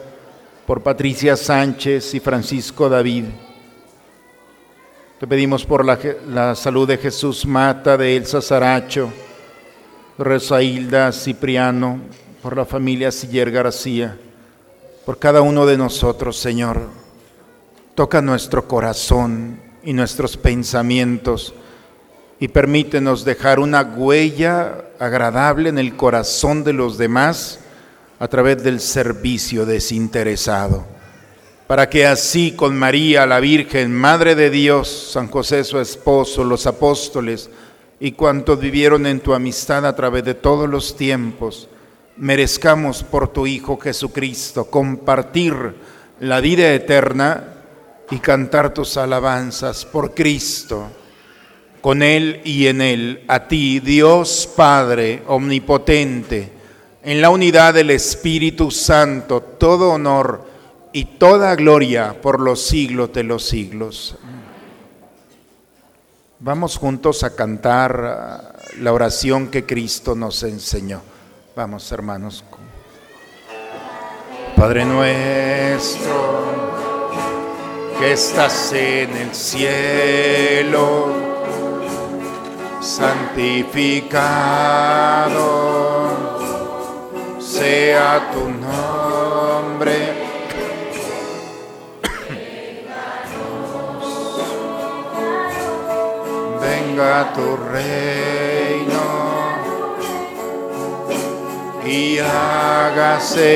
por 0.68 0.84
Patricia 0.84 1.38
Sánchez 1.38 2.13
y 2.16 2.20
Francisco 2.20 2.89
David. 2.89 3.26
Te 5.18 5.26
pedimos 5.26 5.66
por 5.66 5.86
la, 5.86 6.53
salud 6.55 6.86
de 6.86 6.97
Jesús 6.97 7.45
Mata, 7.45 7.95
de 7.95 8.18
Elsa 8.18 8.41
Saracho, 8.41 9.09
Hilda 10.20 11.13
Cipriano, 11.13 12.01
por 12.41 12.57
la 12.57 12.66
familia 12.66 13.09
Siller 13.09 13.51
García, 13.51 14.18
por 15.05 15.18
cada 15.18 15.41
uno 15.41 15.66
de 15.66 15.78
nosotros, 15.78 16.38
Señor. 16.38 16.89
Toca 17.95 18.22
nuestro 18.22 18.68
corazón 18.68 19.61
y 19.82 19.93
nuestros 19.93 20.36
pensamientos 20.36 21.53
y 22.39 22.49
permítenos 22.49 23.23
dejar 23.23 23.59
una 23.59 23.81
huella 23.81 24.86
agradable 24.99 25.69
en 25.69 25.77
el 25.77 25.95
corazón 25.95 26.63
de 26.63 26.73
los 26.73 26.97
demás 26.97 27.59
a 28.19 28.27
través 28.27 28.63
del 28.63 28.79
servicio 28.79 29.65
desinteresado, 29.65 30.86
para 31.67 31.89
que 31.89 32.05
así 32.05 32.51
con 32.51 32.77
María, 32.77 33.25
la 33.25 33.39
Virgen, 33.39 33.93
Madre 33.93 34.36
de 34.36 34.49
Dios, 34.49 35.11
San 35.11 35.27
José 35.27 35.63
su 35.63 35.79
esposo, 35.79 36.43
los 36.43 36.67
apóstoles 36.67 37.49
y 37.99 38.11
cuantos 38.11 38.59
vivieron 38.59 39.05
en 39.05 39.21
tu 39.21 39.33
amistad 39.33 39.86
a 39.86 39.95
través 39.95 40.23
de 40.25 40.33
todos 40.33 40.69
los 40.69 40.95
tiempos, 40.97 41.69
merezcamos 42.17 43.03
por 43.03 43.29
tu 43.29 43.47
Hijo 43.47 43.77
Jesucristo 43.77 44.65
compartir 44.65 45.75
la 46.19 46.39
vida 46.41 46.73
eterna 46.73 47.55
y 48.11 48.19
cantar 48.19 48.73
tus 48.73 48.97
alabanzas 48.97 49.86
por 49.86 50.13
Cristo 50.13 50.89
con 51.86 52.01
Él 52.01 52.41
y 52.43 52.65
en 52.65 52.81
Él, 52.81 53.23
a 53.27 53.47
ti, 53.47 53.79
Dios 53.79 54.49
Padre 54.55 55.21
Omnipotente, 55.27 56.51
en 57.03 57.21
la 57.21 57.29
unidad 57.29 57.75
del 57.75 57.91
Espíritu 57.91 58.71
Santo, 58.71 59.39
todo 59.39 59.91
honor 59.91 60.47
y 60.93 61.05
toda 61.05 61.55
gloria 61.55 62.19
por 62.19 62.39
los 62.39 62.65
siglos 62.65 63.13
de 63.13 63.21
los 63.21 63.45
siglos. 63.45 64.17
Vamos 66.39 66.77
juntos 66.77 67.23
a 67.23 67.36
cantar 67.36 68.55
la 68.79 68.91
oración 68.91 69.49
que 69.49 69.67
Cristo 69.67 70.15
nos 70.15 70.41
enseñó. 70.41 71.03
Vamos, 71.55 71.91
hermanos. 71.91 72.43
Padre 74.55 74.86
nuestro, 74.86 76.41
que 77.99 78.13
estás 78.13 78.73
en 78.73 79.15
el 79.15 79.36
cielo, 79.36 81.34
santificado 82.86 84.13
sea 87.39 88.29
tu 88.31 88.47
nombre. 88.47 89.97
Venga 96.61 97.33
tu 97.33 97.57
reino 97.73 99.05
y 101.86 102.19
hágase 102.19 103.49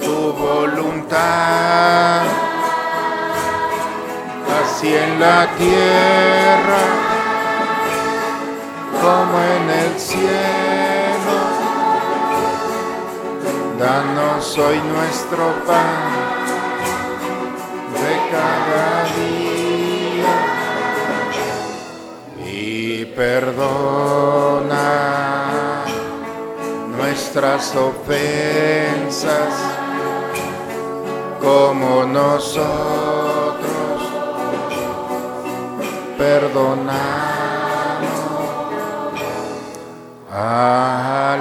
tu 0.00 0.32
voluntad, 0.32 2.22
así 4.60 4.94
en 4.94 5.20
la 5.20 5.46
tierra 5.58 7.07
como 9.08 9.36
en 9.40 9.66
el 9.70 9.92
cielo. 9.98 11.36
Danos 13.78 14.58
hoy 14.58 14.78
nuestro 14.96 15.44
pan 15.66 16.10
de 17.96 18.12
cada 18.34 18.88
día 19.18 20.34
y 22.44 23.06
perdona 23.22 24.88
nuestras 26.98 27.62
ofensas 27.76 29.54
como 31.40 32.04
nosotros 32.04 33.56
perdonamos 36.18 37.37
a 40.40 41.36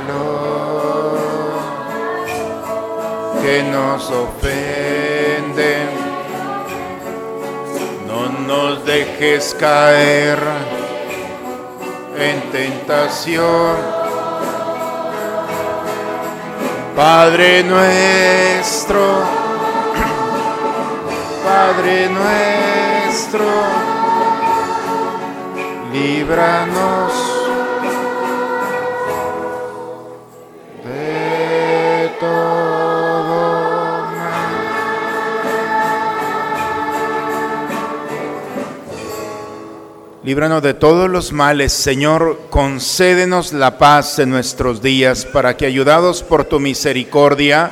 que 3.42 3.64
nos 3.64 4.10
ofenden. 4.10 5.90
No 8.08 8.30
nos 8.48 8.86
dejes 8.86 9.56
caer 9.60 10.40
en 12.18 12.42
tentación. 12.52 13.76
Padre 16.96 17.64
nuestro, 17.64 19.00
Padre 21.46 22.10
nuestro, 22.10 23.46
líbranos 25.94 27.07
Líbranos 40.28 40.62
de 40.62 40.74
todos 40.74 41.10
los 41.10 41.32
males, 41.32 41.72
Señor, 41.72 42.48
concédenos 42.50 43.54
la 43.54 43.78
paz 43.78 44.20
en 44.20 44.30
nuestros 44.30 44.82
días, 44.82 45.24
para 45.24 45.56
que, 45.56 45.66
ayudados 45.66 46.22
por 46.22 46.44
tu 46.44 46.60
misericordia, 46.60 47.72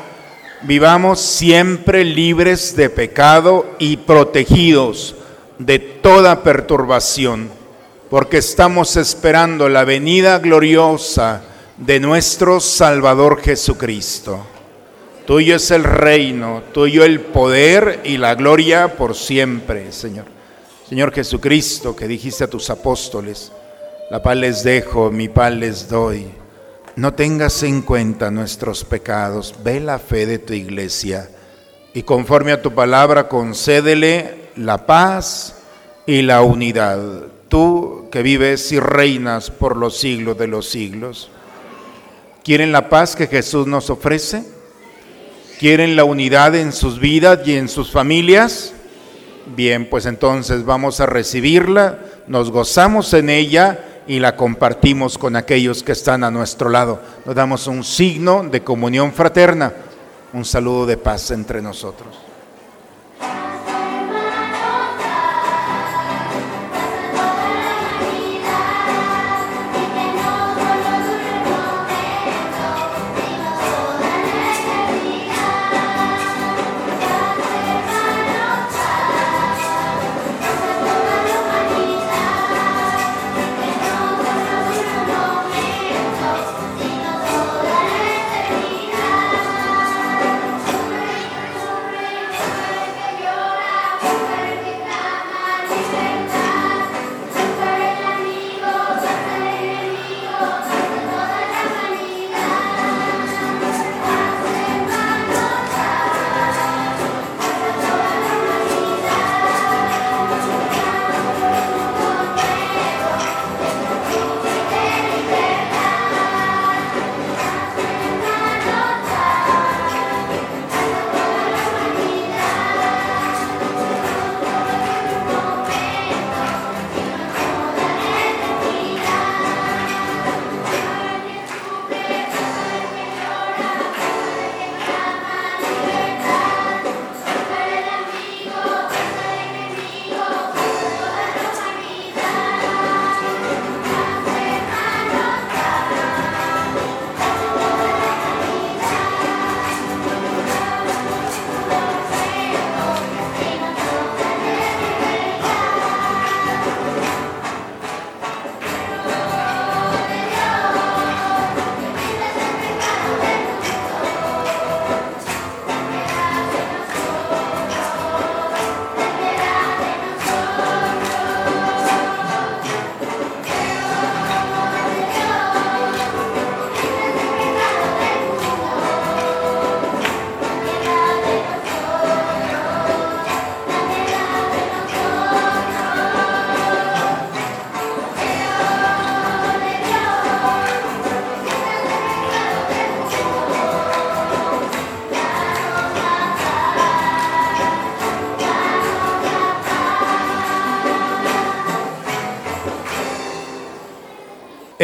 vivamos 0.62 1.20
siempre 1.20 2.06
libres 2.06 2.74
de 2.78 2.90
pecado 2.90 3.66
y 3.78 3.98
protegidos 3.98 5.18
de 5.60 5.80
toda 5.80 6.44
perturbación, 6.44 7.50
porque 8.10 8.38
estamos 8.38 8.96
esperando 8.96 9.68
la 9.68 9.84
venida 9.84 10.40
gloriosa 10.40 11.42
de 11.76 12.00
nuestro 12.00 12.62
Salvador 12.62 13.42
Jesucristo. 13.42 14.48
Tuyo 15.28 15.58
es 15.58 15.72
el 15.72 15.84
reino, 15.84 16.64
tuyo 16.74 17.04
el 17.04 17.20
poder 17.20 18.00
y 18.06 18.16
la 18.16 18.34
gloria 18.34 18.96
por 18.96 19.14
siempre, 19.14 19.92
Señor. 19.92 20.35
Señor 20.88 21.12
Jesucristo, 21.12 21.96
que 21.96 22.08
dijiste 22.08 22.44
a 22.44 22.50
tus 22.50 22.70
apóstoles, 22.70 23.52
la 24.12 24.22
paz 24.22 24.38
les 24.38 24.64
dejo, 24.64 25.10
mi 25.10 25.28
paz 25.30 25.52
les 25.52 25.90
doy. 25.90 26.28
No 26.96 27.16
tengas 27.16 27.64
en 27.64 27.82
cuenta 27.82 28.30
nuestros 28.30 28.84
pecados, 28.84 29.56
ve 29.64 29.80
la 29.80 29.98
fe 29.98 30.28
de 30.28 30.38
tu 30.38 30.54
iglesia 30.54 31.28
y 31.96 32.04
conforme 32.04 32.52
a 32.52 32.62
tu 32.62 32.76
palabra 32.76 33.28
concédele 33.28 34.52
la 34.58 34.86
paz 34.86 35.56
y 36.06 36.22
la 36.22 36.44
unidad. 36.44 37.00
Tú 37.50 38.08
que 38.12 38.22
vives 38.22 38.72
y 38.72 38.80
reinas 38.80 39.50
por 39.50 39.78
los 39.78 39.98
siglos 39.98 40.38
de 40.38 40.48
los 40.48 40.70
siglos. 40.70 41.32
¿Quieren 42.44 42.72
la 42.72 42.90
paz 42.90 43.16
que 43.16 43.26
Jesús 43.26 43.66
nos 43.66 43.90
ofrece? 43.90 44.44
¿Quieren 45.58 45.96
la 45.96 46.04
unidad 46.04 46.54
en 46.54 46.72
sus 46.72 47.00
vidas 47.00 47.40
y 47.48 47.56
en 47.56 47.70
sus 47.70 47.92
familias? 47.92 48.75
Bien, 49.46 49.88
pues 49.90 50.08
entonces 50.08 50.66
vamos 50.66 51.00
a 51.00 51.06
recibirla, 51.06 52.00
nos 52.28 52.52
gozamos 52.52 53.14
en 53.14 53.30
ella 53.30 53.80
y 54.08 54.20
la 54.20 54.36
compartimos 54.36 55.18
con 55.18 55.36
aquellos 55.36 55.84
que 55.84 55.92
están 55.92 56.24
a 56.24 56.32
nuestro 56.32 56.70
lado. 56.70 57.00
Nos 57.26 57.36
damos 57.36 57.68
un 57.68 57.84
signo 57.84 58.44
de 58.44 58.64
comunión 58.64 59.14
fraterna, 59.14 59.72
un 60.34 60.46
saludo 60.46 60.88
de 60.88 60.98
paz 60.98 61.30
entre 61.30 61.62
nosotros. 61.62 62.25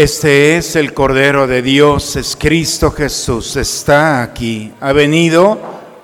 Este 0.02 0.58
es 0.58 0.76
el 0.76 0.96
Cordero 0.96 1.46
de 1.46 1.62
Dios, 1.62 2.16
es 2.16 2.36
Cristo 2.36 2.90
Jesús, 2.90 3.56
está 3.56 4.24
aquí, 4.24 4.74
ha 4.80 4.94
venido 4.94 5.60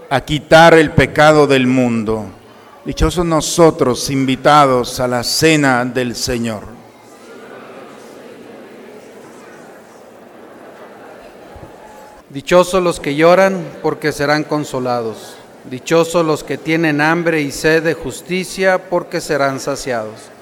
a 0.07 0.21
quitar 0.21 0.75
el 0.75 0.91
pecado 0.91 1.47
del 1.47 1.65
mundo. 1.65 2.27
Dichosos 2.85 3.25
nosotros 3.25 4.11
invitados 4.11 4.99
a 4.99 5.07
la 5.07 5.23
cena 5.23 5.83
del 5.83 6.15
Señor. 6.15 6.61
Dichosos 12.29 12.83
los 12.83 12.99
que 12.99 13.15
lloran 13.15 13.65
porque 13.81 14.11
serán 14.11 14.43
consolados. 14.43 15.37
Dichosos 15.71 16.23
los 16.23 16.43
que 16.43 16.59
tienen 16.59 17.01
hambre 17.01 17.41
y 17.41 17.51
sed 17.51 17.81
de 17.81 17.95
justicia 17.95 18.89
porque 18.91 19.21
serán 19.21 19.59
saciados. 19.59 20.36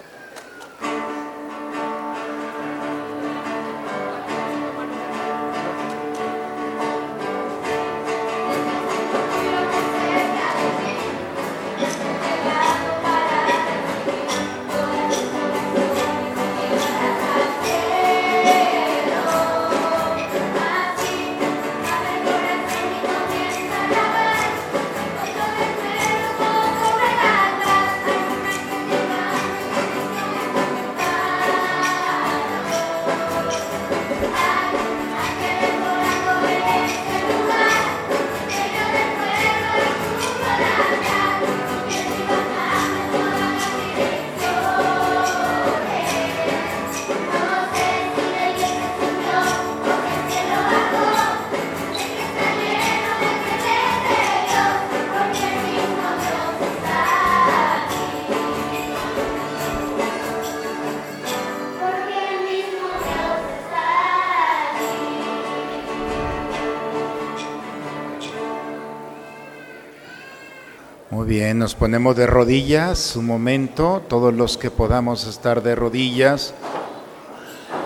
Nos 71.66 71.74
ponemos 71.74 72.16
de 72.16 72.28
rodillas 72.28 73.16
un 73.16 73.26
momento, 73.26 74.04
todos 74.08 74.32
los 74.32 74.56
que 74.56 74.70
podamos 74.70 75.26
estar 75.26 75.64
de 75.64 75.74
rodillas 75.74 76.54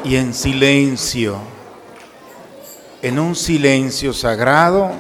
y 0.04 0.18
en 0.18 0.34
silencio, 0.34 1.38
en 3.02 3.20
un 3.20 3.38
silencio 3.38 4.12
sagrado, 4.12 4.92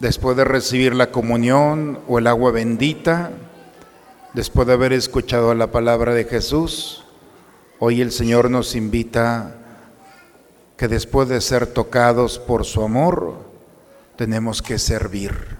después 0.00 0.34
de 0.38 0.44
recibir 0.44 0.94
la 0.94 1.10
comunión 1.10 2.00
o 2.08 2.18
el 2.18 2.26
agua 2.26 2.52
bendita, 2.52 3.30
después 4.32 4.66
de 4.66 4.72
haber 4.72 4.94
escuchado 4.94 5.54
la 5.54 5.66
palabra 5.66 6.14
de 6.14 6.24
Jesús, 6.24 7.04
hoy 7.80 8.00
el 8.00 8.12
Señor 8.12 8.50
nos 8.50 8.74
invita 8.74 9.56
que 10.78 10.88
después 10.88 11.28
de 11.28 11.42
ser 11.42 11.66
tocados 11.66 12.38
por 12.38 12.64
su 12.64 12.82
amor, 12.82 13.34
tenemos 14.16 14.62
que 14.62 14.78
servir. 14.78 15.57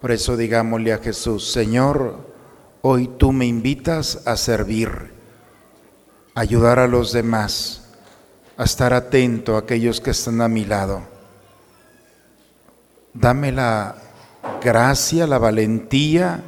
Por 0.00 0.12
eso 0.12 0.36
digámosle 0.36 0.92
a 0.92 0.98
Jesús, 0.98 1.50
Señor, 1.50 2.18
hoy 2.82 3.08
tú 3.18 3.32
me 3.32 3.46
invitas 3.46 4.26
a 4.26 4.36
servir, 4.36 5.12
a 6.34 6.40
ayudar 6.40 6.78
a 6.78 6.86
los 6.86 7.12
demás, 7.12 7.88
a 8.56 8.64
estar 8.64 8.92
atento 8.92 9.56
a 9.56 9.60
aquellos 9.60 10.00
que 10.00 10.10
están 10.10 10.40
a 10.40 10.48
mi 10.48 10.64
lado. 10.64 11.02
Dame 13.14 13.52
la 13.52 13.96
gracia, 14.62 15.26
la 15.26 15.38
valentía 15.38 16.42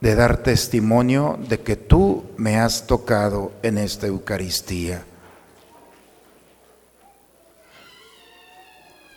de 0.00 0.14
dar 0.14 0.42
testimonio 0.42 1.38
de 1.48 1.60
que 1.60 1.76
tú 1.76 2.24
me 2.36 2.58
has 2.58 2.86
tocado 2.86 3.52
en 3.62 3.78
esta 3.78 4.06
Eucaristía. 4.06 5.04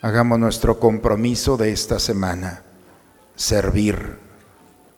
Hagamos 0.02 0.38
nuestro 0.38 0.80
compromiso 0.80 1.58
de 1.58 1.72
esta 1.72 2.00
semana, 2.00 2.62
servir, 3.36 4.20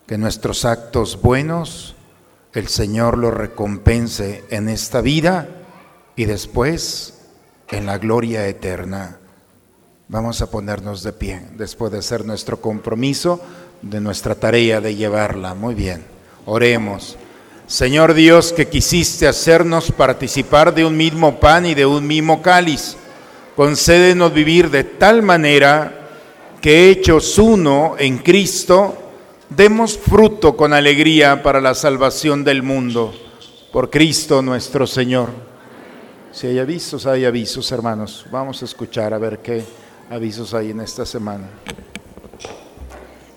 que 0.05 0.17
nuestros 0.17 0.65
actos 0.65 1.21
buenos 1.21 1.95
el 2.53 2.67
Señor 2.67 3.17
los 3.17 3.33
recompense 3.33 4.43
en 4.49 4.67
esta 4.67 5.01
vida 5.01 5.47
y 6.15 6.25
después 6.25 7.13
en 7.69 7.85
la 7.85 7.97
gloria 7.97 8.47
eterna. 8.47 9.19
Vamos 10.09 10.41
a 10.41 10.49
ponernos 10.49 11.03
de 11.03 11.13
pie 11.13 11.43
después 11.55 11.91
de 11.91 11.99
hacer 11.99 12.25
nuestro 12.25 12.59
compromiso 12.59 13.39
de 13.81 14.01
nuestra 14.01 14.35
tarea 14.35 14.81
de 14.81 14.95
llevarla. 14.95 15.53
Muy 15.53 15.75
bien, 15.75 16.03
oremos. 16.45 17.15
Señor 17.67 18.15
Dios, 18.15 18.51
que 18.51 18.67
quisiste 18.67 19.27
hacernos 19.27 19.91
participar 19.91 20.73
de 20.73 20.83
un 20.83 20.97
mismo 20.97 21.39
pan 21.39 21.67
y 21.67 21.75
de 21.75 21.85
un 21.85 22.05
mismo 22.07 22.41
cáliz, 22.41 22.97
concédenos 23.59 24.33
vivir 24.33 24.69
de 24.69 24.85
tal 24.85 25.21
manera 25.21 25.91
que 26.61 26.89
hechos 26.89 27.37
uno 27.37 27.95
en 27.99 28.19
Cristo, 28.19 28.95
demos 29.49 29.97
fruto 29.97 30.55
con 30.55 30.71
alegría 30.71 31.43
para 31.43 31.59
la 31.59 31.75
salvación 31.75 32.45
del 32.45 32.63
mundo. 32.63 33.13
Por 33.73 33.89
Cristo 33.89 34.41
nuestro 34.41 34.87
Señor. 34.87 35.31
Si 36.31 36.47
hay 36.47 36.57
avisos, 36.57 37.05
hay 37.05 37.25
avisos, 37.25 37.69
hermanos. 37.73 38.25
Vamos 38.31 38.61
a 38.61 38.65
escuchar 38.65 39.13
a 39.13 39.17
ver 39.17 39.39
qué 39.39 39.61
avisos 40.09 40.53
hay 40.53 40.71
en 40.71 40.79
esta 40.79 41.05
semana. 41.05 41.49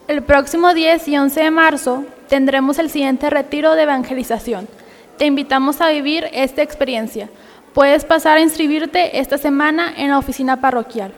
El 0.07 0.23
próximo 0.23 0.73
10 0.73 1.09
y 1.09 1.19
11 1.19 1.41
de 1.41 1.51
marzo 1.51 2.05
tendremos 2.29 2.79
el 2.79 2.91
siguiente 2.91 3.29
retiro 3.29 3.75
de 3.75 3.83
evangelización. 3.83 4.69
Te 5.19 5.27
invitamos 5.27 5.81
a 5.81 5.89
vivir 5.89 6.29
esta 6.33 6.63
experiencia. 6.63 7.29
Puedes 7.75 8.05
pasar 8.05 8.37
a 8.37 8.43
inscribirte 8.43 9.19
esta 9.19 9.39
semana 9.39 9.95
en 9.97 10.11
la 10.11 10.19
oficina 10.19 10.61
parroquial. 10.61 11.15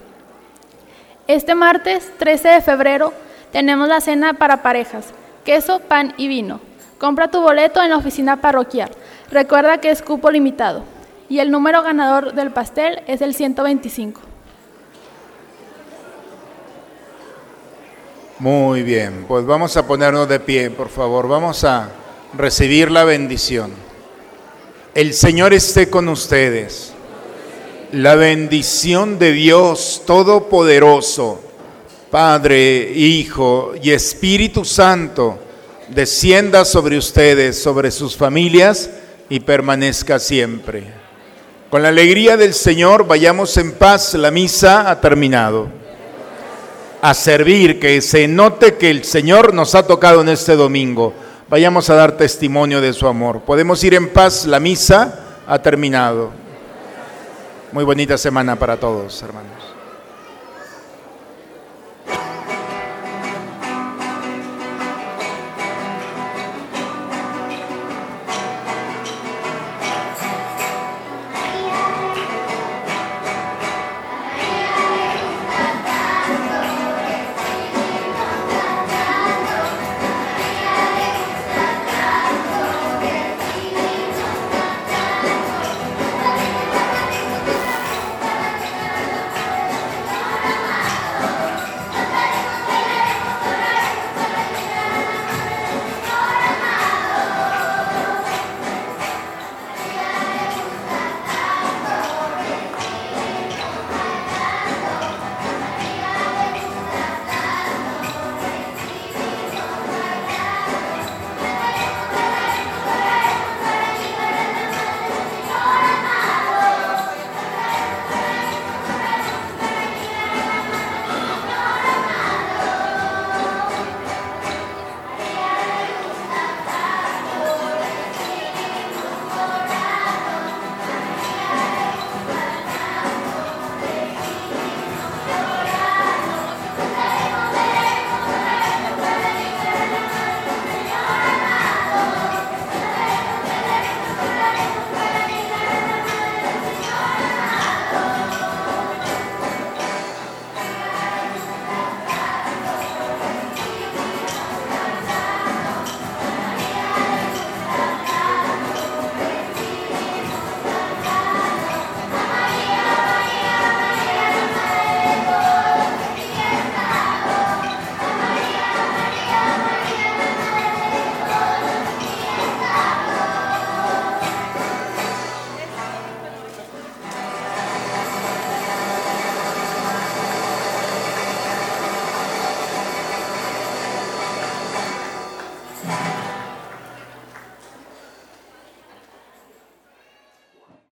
Este 1.26 1.56
martes 1.56 2.12
13 2.18 2.48
de 2.48 2.60
febrero 2.60 3.12
tenemos 3.50 3.88
la 3.88 4.00
cena 4.00 4.34
para 4.34 4.62
parejas, 4.62 5.06
queso, 5.44 5.80
pan 5.80 6.14
y 6.16 6.28
vino. 6.28 6.60
Compra 6.98 7.28
tu 7.28 7.40
boleto 7.40 7.82
en 7.82 7.90
la 7.90 7.96
oficina 7.96 8.40
parroquial. 8.40 8.90
Recuerda 9.32 9.78
que 9.78 9.90
es 9.90 10.00
cupo 10.00 10.30
limitado. 10.30 10.84
Y 11.28 11.40
el 11.40 11.50
número 11.50 11.82
ganador 11.82 12.34
del 12.34 12.50
pastel 12.52 13.02
es 13.08 13.20
el 13.20 13.34
125. 13.34 14.20
Muy 18.38 18.82
bien, 18.82 19.24
pues 19.26 19.44
vamos 19.44 19.76
a 19.76 19.86
ponernos 19.86 20.28
de 20.28 20.38
pie, 20.38 20.70
por 20.70 20.88
favor. 20.88 21.26
Vamos 21.26 21.64
a 21.64 21.88
recibir 22.36 22.90
la 22.90 23.04
bendición. 23.04 23.83
El 24.94 25.12
Señor 25.12 25.52
esté 25.52 25.90
con 25.90 26.08
ustedes. 26.08 26.92
La 27.90 28.14
bendición 28.14 29.18
de 29.18 29.32
Dios 29.32 30.02
Todopoderoso, 30.06 31.40
Padre, 32.12 32.92
Hijo 32.94 33.72
y 33.82 33.90
Espíritu 33.90 34.64
Santo, 34.64 35.40
descienda 35.88 36.64
sobre 36.64 36.96
ustedes, 36.96 37.60
sobre 37.60 37.90
sus 37.90 38.16
familias 38.16 38.88
y 39.28 39.40
permanezca 39.40 40.20
siempre. 40.20 40.84
Con 41.70 41.82
la 41.82 41.88
alegría 41.88 42.36
del 42.36 42.54
Señor, 42.54 43.04
vayamos 43.04 43.56
en 43.56 43.72
paz. 43.72 44.14
La 44.14 44.30
misa 44.30 44.88
ha 44.88 45.00
terminado 45.00 45.66
a 47.02 47.14
servir, 47.14 47.80
que 47.80 48.00
se 48.00 48.28
note 48.28 48.76
que 48.76 48.90
el 48.90 49.02
Señor 49.02 49.54
nos 49.54 49.74
ha 49.74 49.88
tocado 49.88 50.20
en 50.20 50.28
este 50.28 50.54
domingo. 50.54 51.12
Vayamos 51.54 51.88
a 51.88 51.94
dar 51.94 52.16
testimonio 52.16 52.80
de 52.80 52.92
su 52.92 53.06
amor. 53.06 53.42
Podemos 53.42 53.84
ir 53.84 53.94
en 53.94 54.12
paz, 54.12 54.44
la 54.44 54.58
misa 54.58 55.20
ha 55.46 55.56
terminado. 55.60 56.32
Muy 57.70 57.84
bonita 57.84 58.18
semana 58.18 58.56
para 58.56 58.76
todos, 58.76 59.22
hermanos. 59.22 59.63